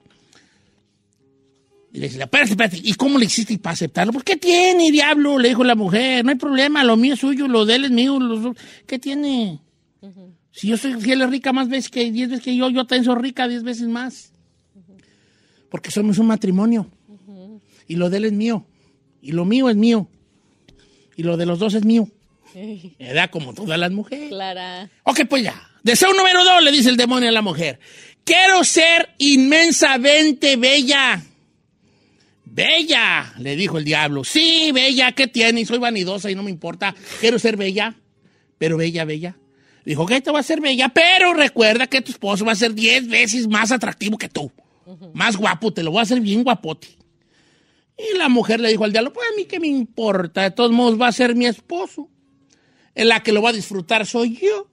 [1.94, 4.14] Y le dice, espérate, espérate, ¿y cómo le hiciste para aceptarlo?
[4.14, 5.38] Pues, ¿qué tiene, diablo?
[5.38, 7.92] Le dijo la mujer, no hay problema, lo mío es suyo, lo de él es
[7.92, 8.58] mío, dos.
[8.88, 9.60] ¿qué tiene?
[10.52, 13.06] Si yo soy, él es rica más veces que diez veces que yo, yo también
[13.06, 14.34] soy rica diez veces más.
[15.70, 16.88] Porque somos un matrimonio.
[17.88, 18.66] Y lo de él es mío.
[19.22, 20.08] Y lo mío es mío.
[21.16, 22.08] Y lo de los dos es mío.
[23.00, 23.30] ¿Verdad?
[23.30, 24.30] Como todas las mujeres.
[24.30, 24.90] Clara.
[25.04, 25.70] Ok, pues ya.
[25.84, 27.80] Deseo número dos, le dice el demonio a la mujer.
[28.24, 31.22] Quiero ser inmensamente bella.
[32.46, 34.24] Bella, le dijo el diablo.
[34.24, 35.65] Sí, bella, ¿qué tiene?
[35.65, 36.96] Soy vanidosa y no me importa.
[37.19, 37.96] Quiero ser bella.
[38.58, 39.36] Pero bella, bella.
[39.84, 42.74] Dijo que te va a ser bella, pero recuerda que tu esposo va a ser
[42.74, 44.52] diez veces más atractivo que tú.
[45.13, 46.88] Más guapo, te lo voy a hacer bien guapote.
[47.98, 50.72] Y la mujer le dijo al diablo, pues a mí qué me importa, de todos
[50.72, 52.10] modos va a ser mi esposo.
[52.96, 54.69] En la que lo va a disfrutar soy yo.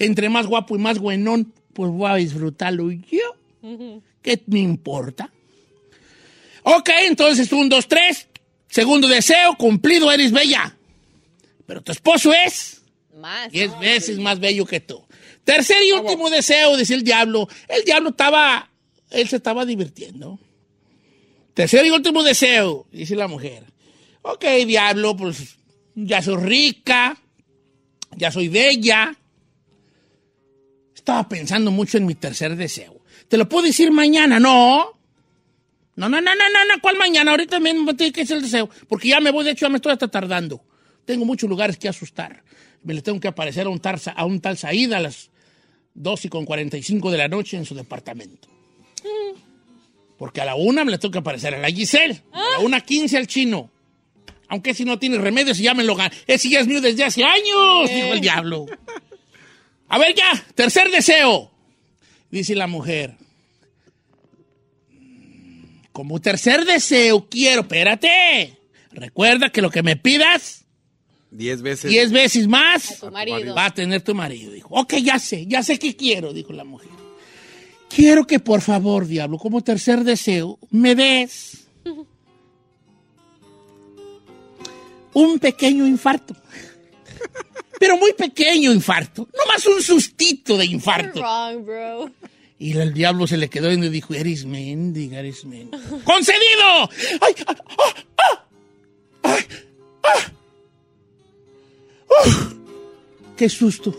[0.00, 3.36] Entre más guapo y más buenón, pues voy a disfrutarlo yo.
[4.22, 5.30] ¿Qué me importa?
[6.62, 8.26] Ok, entonces un, dos, tres.
[8.68, 10.74] Segundo deseo, cumplido, eres bella.
[11.66, 12.82] Pero tu esposo es
[13.18, 13.52] Más.
[13.52, 15.04] diez veces más bello que tú.
[15.44, 17.46] Tercer y último deseo, decía el diablo.
[17.68, 18.70] El diablo estaba,
[19.10, 20.38] él se estaba divirtiendo.
[21.52, 23.64] Tercer y último deseo, dice la mujer.
[24.22, 25.56] Ok, diablo, pues
[25.94, 27.18] ya soy rica,
[28.16, 29.14] ya soy bella.
[31.10, 33.00] Estaba pensando mucho en mi tercer deseo.
[33.26, 34.38] ¿Te lo puedo decir mañana?
[34.38, 34.96] No.
[35.96, 36.80] No, no, no, no, no, no.
[36.80, 37.32] ¿Cuál mañana?
[37.32, 38.70] Ahorita mismo me tiene que decir el deseo.
[38.88, 40.62] Porque ya me voy, de hecho, ya me estoy hasta tardando.
[41.04, 42.44] Tengo muchos lugares que asustar.
[42.84, 45.30] Me le tengo que aparecer a un, tal, a un tal Saída a las
[45.94, 48.46] 2 y con 45 de la noche en su departamento.
[50.16, 52.22] Porque a la una me le tengo que aparecer a la Giselle.
[52.32, 53.68] A la una 15 al chino.
[54.46, 57.02] Aunque si no tiene remedio, si ya me lo gan- Ese ya es mío desde
[57.02, 58.66] hace años, dijo el diablo.
[59.90, 61.50] A ver ya, tercer deseo.
[62.30, 63.16] Dice la mujer.
[65.92, 68.56] Como tercer deseo quiero, espérate.
[68.92, 70.64] Recuerda que lo que me pidas,
[71.32, 71.90] Diez veces.
[71.90, 73.54] diez veces más, tu marido.
[73.54, 74.52] va a tener tu marido.
[74.52, 76.88] Dijo, ok, ya sé, ya sé qué quiero, dijo la mujer.
[77.88, 81.66] Quiero que por favor, diablo, como tercer deseo, me des
[85.14, 86.34] un pequeño infarto.
[87.80, 89.26] Pero muy pequeño infarto.
[89.32, 91.20] No más un sustito de You're infarto.
[91.22, 92.10] wrong, bro.
[92.58, 95.78] Y el diablo se le quedó y dijo, eres mendiga, eres mendiga.
[96.04, 96.90] ¡Concedido!
[97.22, 97.34] ¡Ay!
[97.46, 97.56] ¡Ah!
[97.78, 98.04] ¡Ah!
[98.18, 98.44] ¡Ah!
[99.22, 99.44] ¡Ay!
[100.02, 100.32] ¡Ah!
[102.26, 102.52] ¡Uf!
[103.38, 103.96] ¡Qué susto!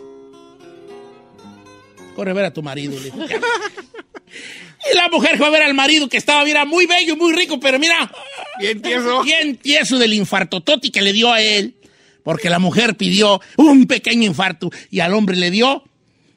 [2.16, 3.18] Corre a ver a tu marido, le dijo.
[3.18, 7.60] Y la mujer fue a ver al marido que estaba, mira, muy bello, muy rico,
[7.60, 8.12] pero mira,
[8.60, 9.24] Bien tieso.
[9.24, 11.74] bien tieso del infarto toti que le dio a él.
[12.24, 15.84] Porque la mujer pidió un pequeño infarto y al hombre le dio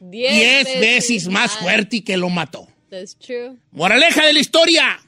[0.00, 0.32] Diez,
[0.66, 2.68] diez veces más fuerte y que lo mató.
[2.90, 3.56] That's true.
[3.72, 5.00] Moraleja de la historia.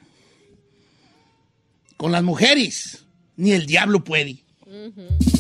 [1.97, 3.05] Con las mujeres,
[3.37, 4.39] ni el diablo puede.
[4.67, 5.36] Don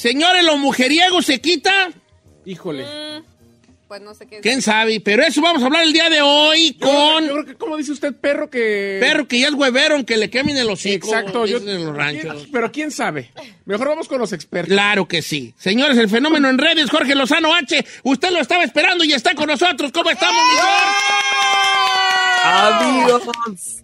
[0.00, 1.90] Señores, ¿lo mujeriego se quita?
[2.46, 2.86] Híjole.
[3.86, 4.40] pues no sé qué.
[4.40, 4.98] ¿Quién sabe?
[5.00, 7.92] Pero eso vamos a hablar el día de hoy Yo con creo que, como dice
[7.92, 8.96] usted, perro que...
[8.98, 11.08] perro que ya es huevero, que le quemen el hocico.
[11.08, 11.44] Exacto.
[11.44, 12.34] Yo, en los ranchos.
[12.34, 13.30] ¿quién- pero quién sabe.
[13.66, 14.72] Mejor vamos con los expertos.
[14.72, 15.52] Claro que sí.
[15.58, 17.84] Señores, el fenómeno en redes, Jorge Lozano H.
[18.04, 19.92] Usted lo estaba esperando y está con nosotros.
[19.92, 20.56] ¿Cómo estamos, mi
[22.42, 23.22] Amigos,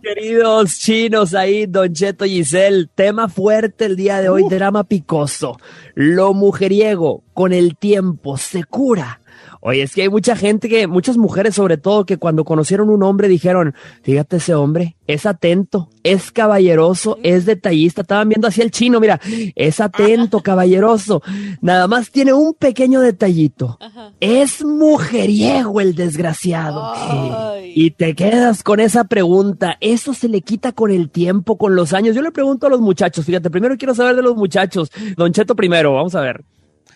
[0.03, 5.59] queridos chinos ahí, Don Cheto Giselle, tema fuerte el día de hoy, drama picoso.
[5.95, 9.21] Lo mujeriego con el tiempo se cura.
[9.69, 13.03] Oye, es que hay mucha gente que, muchas mujeres sobre todo, que cuando conocieron un
[13.03, 18.03] hombre dijeron, fíjate ese hombre, es atento, es caballeroso, es detallista.
[18.03, 19.21] Estaban viendo así el chino, mira,
[19.57, 21.21] es atento, caballeroso.
[21.63, 23.77] Nada más tiene un pequeño detallito.
[24.21, 26.93] Es mujeriego el desgraciado.
[26.95, 27.73] Ay.
[27.75, 29.79] Y te quedas con esa pregunta.
[29.81, 32.15] Eso se le quita con el tiempo, con los años.
[32.15, 34.93] Yo le pregunto a los muchachos, fíjate, primero quiero saber de los muchachos.
[35.17, 36.45] Don Cheto primero, vamos a ver.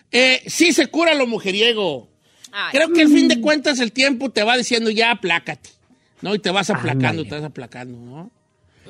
[0.09, 2.10] Eh, sí se cura lo mujeriego.
[2.51, 2.71] Ay.
[2.71, 5.69] Creo que al fin de cuentas el tiempo te va diciendo ya aplácate.
[6.21, 6.35] ¿No?
[6.35, 8.31] Y te vas aplacando, te vas aplacando, ¿no?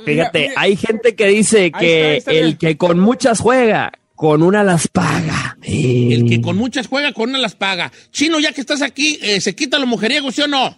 [0.06, 0.62] Fíjate, Mira, mira.
[0.62, 4.64] hay gente que dice que está, ahí está, el que con muchas juega, con una
[4.64, 5.58] las paga.
[5.62, 7.92] El que con muchas juega, con una las paga.
[8.12, 10.78] Chino, ya que estás aquí, eh, ¿se quita lo mujeriego, sí o no?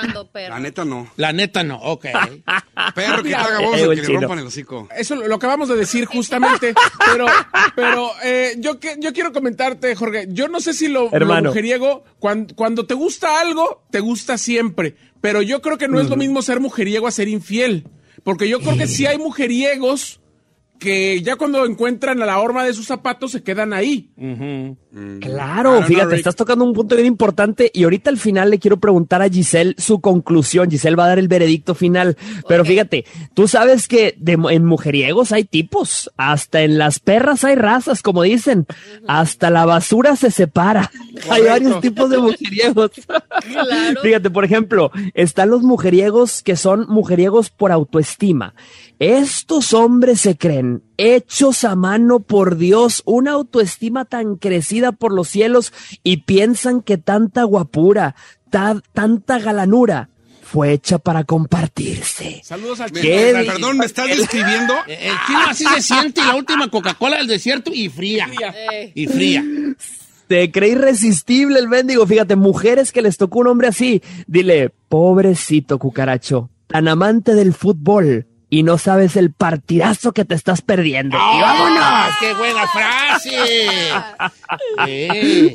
[0.32, 0.54] perro.
[0.54, 1.10] La neta no.
[1.16, 2.06] La neta no, ok.
[2.94, 4.88] Perro que te haga voz Eh, que le rompan el hocico.
[4.96, 6.74] Eso lo lo acabamos de decir justamente,
[7.06, 7.26] pero,
[7.74, 12.54] pero eh, yo, que, yo quiero comentarte, Jorge, yo no sé si lo, mujeriego, cuando,
[12.54, 16.42] cuando te gusta algo, te gusta siempre, pero yo creo que no es lo mismo
[16.42, 17.88] ser mujeriego a ser infiel,
[18.24, 20.20] porque yo creo que sí hay mujeriegos
[20.78, 24.10] que ya cuando encuentran a la horma de sus zapatos se quedan ahí.
[25.20, 26.18] Claro, fíjate, Rick.
[26.18, 29.74] estás tocando un punto bien importante y ahorita al final le quiero preguntar a Giselle
[29.78, 30.70] su conclusión.
[30.70, 32.16] Giselle va a dar el veredicto final,
[32.46, 37.54] pero fíjate, tú sabes que de- en mujeriegos hay tipos, hasta en las perras hay
[37.54, 38.66] razas, como dicen,
[39.08, 40.90] hasta la basura se separa.
[41.30, 42.90] Hay varios tipos de mujeriegos.
[43.06, 44.00] Claro.
[44.02, 48.54] Fíjate, por ejemplo, están los mujeriegos que son mujeriegos por autoestima.
[48.98, 55.28] Estos hombres se creen hechos a mano por Dios, una autoestima tan crecida por los
[55.28, 55.72] cielos
[56.02, 58.14] y piensan que tanta guapura,
[58.50, 60.08] ta- tanta galanura
[60.42, 62.40] fue hecha para compartirse.
[62.44, 64.74] Saludos al me- perdón, ¿me estás describiendo?
[64.86, 68.28] El chino así se siente y la última Coca-Cola del desierto y fría.
[68.72, 69.42] Eh, Y fría.
[70.28, 72.06] Se cree irresistible el mendigo.
[72.06, 74.02] Fíjate, mujeres que les tocó un hombre así.
[74.26, 80.60] Dile, pobrecito cucaracho, tan amante del fútbol y no sabes el partidazo que te estás
[80.60, 81.16] perdiendo.
[81.16, 81.78] Y vámonos.
[81.80, 83.30] ¡Ah, ¡Qué buena frase!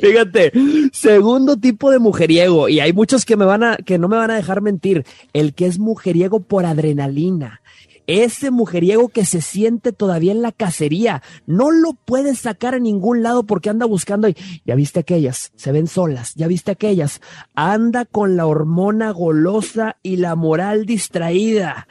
[0.00, 0.50] Fíjate,
[0.92, 4.32] segundo tipo de mujeriego, y hay muchos que me van a, que no me van
[4.32, 7.60] a dejar mentir, el que es mujeriego por adrenalina.
[8.08, 13.22] Ese mujeriego que se siente todavía en la cacería, no lo puedes sacar a ningún
[13.22, 14.34] lado porque anda buscando y
[14.64, 17.20] ya viste aquellas, se ven solas, ya viste aquellas,
[17.54, 21.86] anda con la hormona golosa y la moral distraída.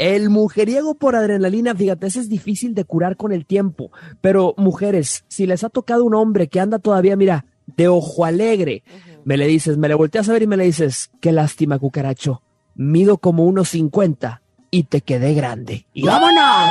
[0.00, 3.90] El mujeriego por adrenalina, fíjate, ese es difícil de curar con el tiempo.
[4.20, 8.84] Pero mujeres, si les ha tocado un hombre que anda todavía, mira, de ojo alegre,
[9.24, 12.42] me le dices, me le volteas a ver y me le dices, qué lástima, cucaracho.
[12.76, 14.40] Mido como unos 50
[14.70, 15.84] y te quedé grande.
[15.92, 16.70] ¡Y vámonos!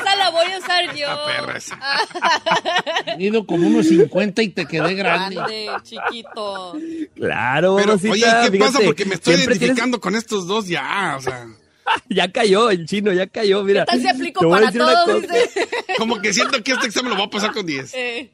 [0.00, 1.06] esa la voy a usar yo.
[1.26, 1.78] perra esa.
[3.18, 5.34] Mido como unos 50 y te quedé grande.
[5.34, 6.74] Grande, chiquito.
[7.16, 8.78] Claro, Pero, mamacita, oye, ¿qué pasa?
[8.84, 11.46] Porque me estoy tienes- identificando con estos dos ya, o sea.
[12.08, 13.84] Ya cayó el chino, ya cayó, mira.
[13.84, 15.24] ¿Qué tal si aplico para todos?
[15.98, 17.94] Como que siento que este examen lo voy a pasar con 10.
[17.94, 18.30] Eh,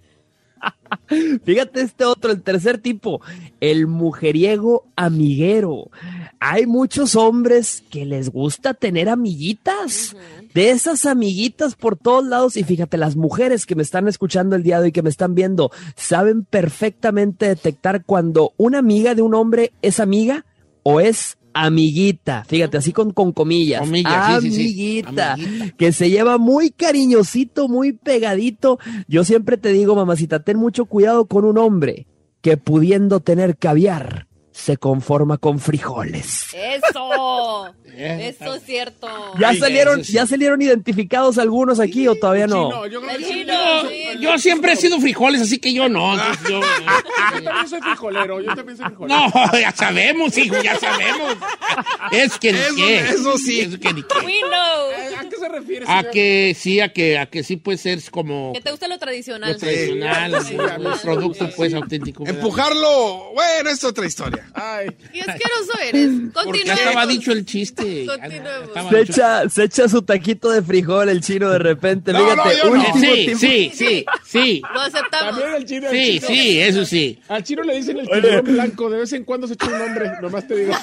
[1.45, 3.21] Fíjate este otro, el tercer tipo,
[3.61, 5.91] el mujeriego amiguero.
[6.41, 10.17] Hay muchos hombres que les gusta tener amiguitas.
[10.55, 12.57] De esas amiguitas por todos lados.
[12.57, 15.35] Y fíjate, las mujeres que me están escuchando el día de hoy, que me están
[15.35, 20.47] viendo, saben perfectamente detectar cuando una amiga de un hombre es amiga
[20.83, 22.45] o es amiguita.
[22.47, 23.81] Fíjate, así con, con comillas.
[23.81, 24.63] Comillas, sí, sí, sí.
[24.63, 25.33] amiguita.
[25.35, 25.77] Amiguita.
[25.77, 28.79] Que se lleva muy cariñosito, muy pegadito.
[29.07, 32.07] Yo siempre te digo, mamacita, ten mucho cuidado con un hombre
[32.41, 34.29] que pudiendo tener caviar
[34.59, 36.47] se conforma con frijoles.
[36.53, 37.69] Eso.
[37.87, 39.09] Eh, Eso es cierto.
[39.39, 42.69] ¿Ya salieron, ya salieron identificados algunos aquí o todavía no?
[42.69, 43.33] Chino, yo creo que sí.
[43.33, 43.53] Chino,
[43.83, 44.05] Yo, sí.
[44.21, 46.13] yo siempre he sido frijoles, así que yo no.
[46.15, 49.21] entonces yo- Yo también soy frijolero, yo también soy frijolero.
[49.21, 51.37] no, ya sabemos, hijo, ya sabemos.
[52.11, 52.99] Es que ni Eso- qué.
[53.01, 53.61] eso sí.
[53.61, 54.19] Es que ni qué.
[54.27, 54.91] We know.
[54.91, 57.99] Eh, ¿A qué se refiere, A que sí, a que, a que sí puede ser
[58.11, 59.53] como Que te gusta lo tradicional.
[59.53, 61.77] lo tradicional, Sí, un sí, producto sí, pues sí.
[61.77, 62.25] auténtico.
[62.25, 62.39] ¿verdad?
[62.41, 64.48] Empujarlo, bueno, es otra historia.
[64.55, 66.09] Ay, Qué asqueroso eres.
[66.33, 66.81] Porque Continuemos.
[66.81, 68.07] estaba dicho el chiste.
[68.07, 68.91] Continuemos.
[68.91, 72.13] Se echa, se echa su taquito de frijol el chino de repente.
[72.13, 72.95] No, Fíjate, no, no.
[72.99, 74.63] Sí, sí, sí, sí.
[74.75, 75.31] Lo aceptamos.
[75.39, 75.89] también el chino.
[75.89, 76.27] el Sí, chino.
[76.29, 77.19] sí, eso sí.
[77.29, 80.13] Al chino le dicen el tiburón blanco, de vez en cuando se echa un nombre,
[80.21, 80.73] nomás te digo.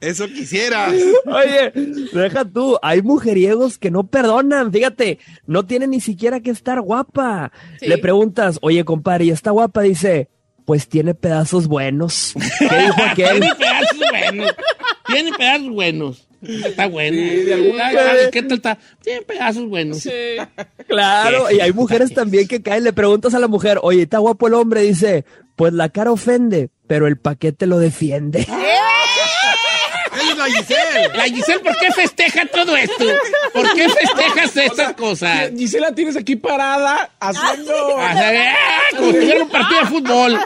[0.00, 0.92] Eso quisieras.
[1.26, 1.72] Oye,
[2.12, 7.52] deja tú, hay mujeriegos que no perdonan, fíjate, no tiene ni siquiera que estar guapa.
[7.78, 7.86] Sí.
[7.86, 9.82] Le preguntas, oye, compadre, ¿y está guapa?
[9.82, 10.28] Dice,
[10.72, 12.32] pues tiene pedazos buenos.
[12.58, 13.40] ¿Qué dijo aquel?
[13.40, 14.56] Tiene pedazos buenos.
[15.06, 16.28] Tiene pedazos buenos.
[16.40, 17.16] Está bueno.
[17.18, 17.90] Sí, de alguna.
[18.32, 18.78] ¿Qué tal está?
[19.02, 20.08] Tiene pedazos buenos.
[20.88, 24.46] Claro, y hay mujeres también que caen, le preguntas a la mujer, oye, ¿está guapo
[24.46, 24.80] el hombre?
[24.80, 28.46] Dice, pues la cara ofende, pero el paquete lo defiende.
[30.14, 31.16] Es la Giselle.
[31.16, 33.04] La Giselle, ¿por qué festeja todo esto?
[33.52, 35.50] ¿Por qué festejas estas cosas?
[35.56, 37.98] Gisela tienes aquí parada haciendo.
[37.98, 38.96] A saber, ¡ah!
[38.96, 40.40] como si fuera un partido de fútbol.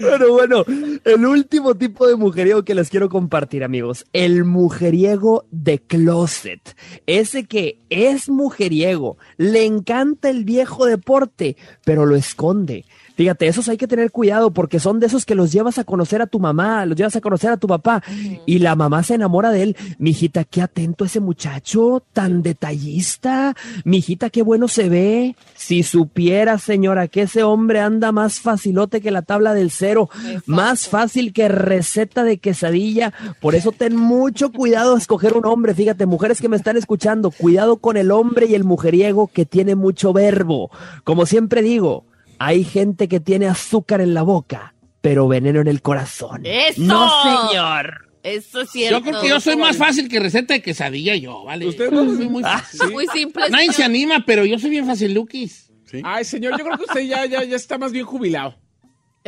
[0.00, 0.64] Pero bueno,
[1.04, 6.76] el último tipo de mujeriego que les quiero compartir, amigos, el mujeriego de closet.
[7.06, 12.84] Ese que es mujeriego, le encanta el viejo deporte, pero lo esconde.
[13.18, 16.22] Fíjate, esos hay que tener cuidado porque son de esos que los llevas a conocer
[16.22, 18.00] a tu mamá, los llevas a conocer a tu papá
[18.46, 19.76] y la mamá se enamora de él.
[19.98, 23.56] Mijita, qué atento ese muchacho, tan detallista.
[23.82, 25.34] Mijita, qué bueno se ve.
[25.56, 30.08] Si supiera, señora, que ese hombre anda más facilote que la tabla del cero,
[30.46, 33.12] más fácil que receta de quesadilla.
[33.40, 35.74] Por eso ten mucho cuidado a escoger un hombre.
[35.74, 39.74] Fíjate, mujeres que me están escuchando, cuidado con el hombre y el mujeriego que tiene
[39.74, 40.70] mucho verbo.
[41.02, 42.04] Como siempre digo,
[42.38, 46.42] hay gente que tiene azúcar en la boca, pero veneno en el corazón.
[46.44, 46.82] ¡Eso!
[46.82, 47.10] No,
[47.48, 48.08] señor.
[48.22, 48.98] Eso es cierto.
[48.98, 51.66] Yo creo que yo soy más fácil que receta de quesadilla yo, ¿vale?
[51.66, 52.90] Usted no- soy muy fácil.
[52.92, 53.48] Muy simple.
[53.48, 55.70] Nadie se anima, pero yo soy bien fácil, Lukis.
[56.04, 58.56] Ay, señor, yo creo que usted ya, ya, ya está más bien jubilado.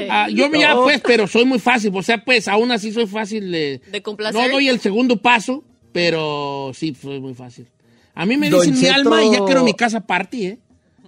[0.08, 1.90] Ah, yo me ya, pues, pero soy muy fácil.
[1.94, 3.80] O sea, pues, aún así soy fácil de...
[3.90, 4.40] De complacer.
[4.40, 7.68] No doy el segundo paso, pero sí, soy muy fácil.
[8.14, 10.58] A mí me Don dicen mi alma y ya quiero mi casa party, ¿eh?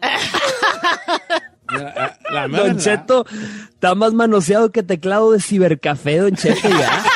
[1.73, 2.79] La- la mera Don.
[2.79, 3.27] Cheto
[3.71, 7.03] está más manoseado que teclado de cibercafé, Don Cheto, ya.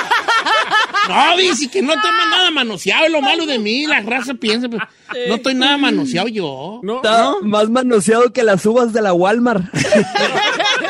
[1.09, 4.69] No, dice que no estoy nada manoseado, es lo malo de mí, la raza piensa,
[4.69, 4.85] pero
[5.29, 6.81] no estoy nada manoseado yo.
[6.83, 9.63] No, Está más manoseado que las uvas de la Walmart.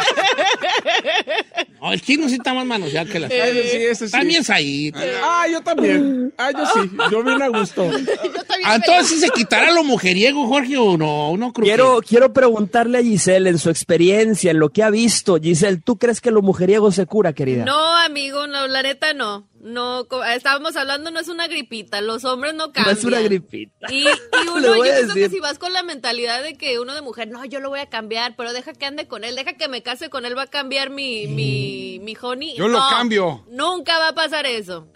[1.86, 4.12] No, el chino sí está más manoseado que las Ese sí, ese sí.
[4.12, 4.92] También es ahí.
[5.22, 6.34] Ah, yo también.
[6.36, 6.90] Ah, yo sí.
[7.10, 7.88] Yo bien a gusto.
[8.64, 11.36] Ah, Entonces, ¿sí ¿se quitará lo mujeriego, Jorge, o no?
[11.36, 15.38] No creo Quiero, quiero preguntarle a Giselle en su experiencia, en lo que ha visto.
[15.40, 17.64] Giselle, ¿tú crees que lo mujeriego se cura, querida?
[17.64, 19.46] No, amigo, no, la neta no.
[19.60, 22.96] No, estábamos hablando, no es una gripita, los hombres no No cambian.
[22.96, 23.92] es una gripita.
[23.92, 27.00] Y, y uno, yo pienso que si vas con la mentalidad de que uno de
[27.02, 29.68] mujer, no, yo lo voy a cambiar, pero deja que ande con él, deja que
[29.68, 32.54] me case con él, va a cambiar mi, mi, mi honey.
[32.56, 33.44] Yo lo No, cambio.
[33.50, 34.86] Nunca va a pasar eso.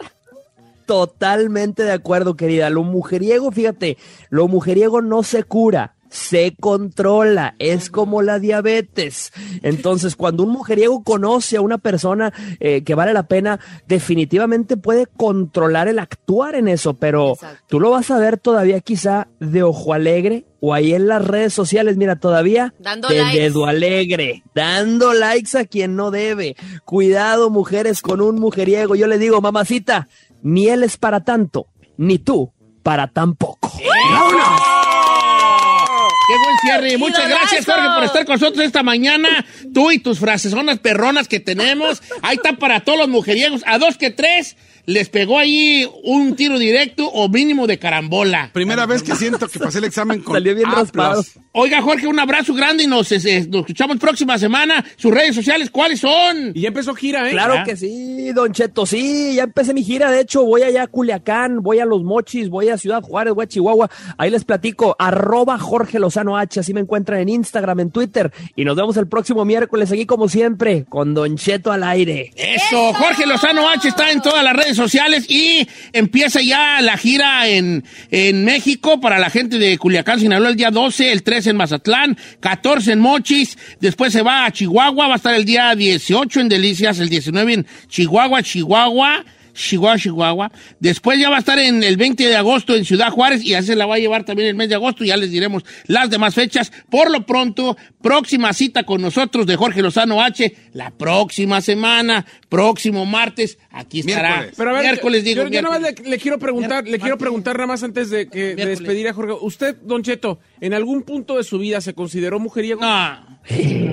[0.85, 2.69] Totalmente de acuerdo, querida.
[2.69, 3.97] Lo mujeriego, fíjate,
[4.29, 7.55] lo mujeriego no se cura, se controla.
[7.57, 9.31] Es como la diabetes.
[9.63, 15.07] Entonces, cuando un mujeriego conoce a una persona eh, que vale la pena, definitivamente puede
[15.07, 17.63] controlar el actuar en eso, pero Exacto.
[17.69, 21.53] tú lo vas a ver todavía quizá de ojo alegre o ahí en las redes
[21.53, 23.39] sociales, mira, todavía Dando de likes.
[23.39, 26.55] dedo alegre, dando likes a quien no debe.
[26.83, 28.95] Cuidado, mujeres, con un mujeriego.
[28.95, 30.09] Yo le digo, mamacita,
[30.43, 32.51] ni él es para tanto, ni tú
[32.83, 33.71] para tan poco.
[36.31, 36.97] Qué buen cierre.
[36.97, 39.45] Muchas gracias, Jorge, por estar con nosotros esta mañana.
[39.73, 42.01] Tú y tus frasesonas perronas que tenemos.
[42.21, 43.63] Ahí está para todos los mujeriegos.
[43.65, 44.55] A dos que tres
[44.85, 48.49] les pegó ahí un tiro directo o mínimo de carambola.
[48.53, 51.23] Primera vez que siento que pasé el examen con Salió bien raspado.
[51.53, 54.83] Oiga, Jorge, un abrazo grande y nos, nos escuchamos próxima semana.
[54.95, 56.51] Sus redes sociales, ¿cuáles son?
[56.53, 57.31] Y ya empezó gira, ¿eh?
[57.31, 60.87] Claro que sí, Don Cheto, sí, ya empecé mi gira, de hecho voy allá a
[60.87, 64.95] Culiacán, voy a Los Mochis, voy a Ciudad Juárez, voy a Chihuahua, ahí les platico,
[64.97, 69.07] arroba Jorge Lozano H, así me encuentran en Instagram, en Twitter, y nos vemos el
[69.07, 72.31] próximo miércoles aquí como siempre, con Don Cheto al aire.
[72.35, 77.47] Eso, Jorge Lozano H está en todas las redes sociales y empieza ya la gira
[77.47, 81.57] en, en México para la gente de Culiacán, Sinaloa, el día 12, el 13 en
[81.57, 86.39] Mazatlán, 14 en Mochis, después se va a Chihuahua, va a estar el día 18
[86.39, 89.25] en Delicias, el 19 en Chihuahua, Chihuahua.
[89.53, 90.51] Chihuahua, Chihuahua.
[90.79, 93.61] Después ya va a estar en el 20 de agosto en Ciudad Juárez y ya
[93.61, 95.03] se la va a llevar también el mes de agosto.
[95.03, 96.71] Ya les diremos las demás fechas.
[96.89, 100.55] Por lo pronto, próxima cita con nosotros de Jorge Lozano H.
[100.73, 104.29] La próxima semana, próximo martes, aquí estará.
[104.29, 104.55] Miércoles.
[104.57, 107.67] Pero a ver, miércoles, yo, nada más le, le quiero preguntar, le quiero preguntar nada
[107.67, 109.33] más antes de, que, de despedir a Jorge.
[109.41, 112.81] ¿Usted, Don Cheto, en algún punto de su vida se consideró mujeriego?
[112.81, 113.39] No,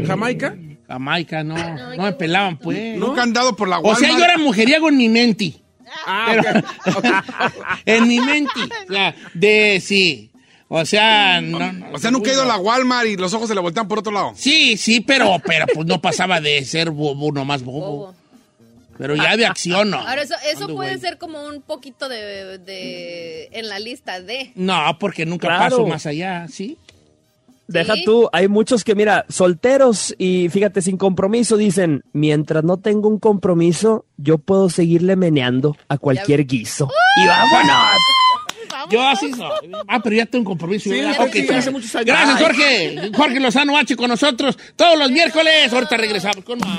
[0.06, 0.56] ¿Jamaica?
[0.88, 1.54] Jamaica, no.
[1.96, 2.96] No me pelaban, pues.
[2.98, 4.00] Nunca han dado por la O Walmart.
[4.04, 5.54] sea, yo era mujeriego en mi mente.
[6.06, 6.96] Ah, ok.
[6.96, 7.04] Ok.
[7.86, 8.60] En mi mente.
[8.88, 10.30] O sea, de sí.
[10.68, 11.58] O sea, no.
[11.72, 13.86] no- O sea, nunca he ido a la Walmart y los ojos se le voltean
[13.88, 14.32] por otro lado.
[14.34, 17.80] Sí, sí, pero, pero pues no pasaba de ser bobo, nomás bobo.
[17.80, 18.14] Bobo.
[18.98, 19.98] Pero ya de acción no.
[19.98, 24.50] Ahora, eso, eso puede ser como un poquito de, de- en la lista de.
[24.56, 25.62] No, porque nunca Claro.
[25.76, 26.76] paso más allá, ¿sí?
[27.68, 28.04] Deja Sí.
[28.04, 33.18] tú, hay muchos que, mira, solteros y fíjate, sin compromiso, dicen, mientras no tengo un
[33.18, 36.88] compromiso, yo puedo seguirle meneando a cualquier guiso.
[37.22, 38.00] Y vámonos.
[38.90, 39.70] Yo así soy.
[39.86, 40.88] Ah, pero ya tengo un compromiso.
[40.88, 42.06] Sí, hace muchos años.
[42.06, 42.40] Gracias.
[42.40, 43.10] Jorge.
[43.14, 45.70] Jorge Lozano H con nosotros todos los miércoles.
[45.70, 46.78] Ahorita regresamos con más.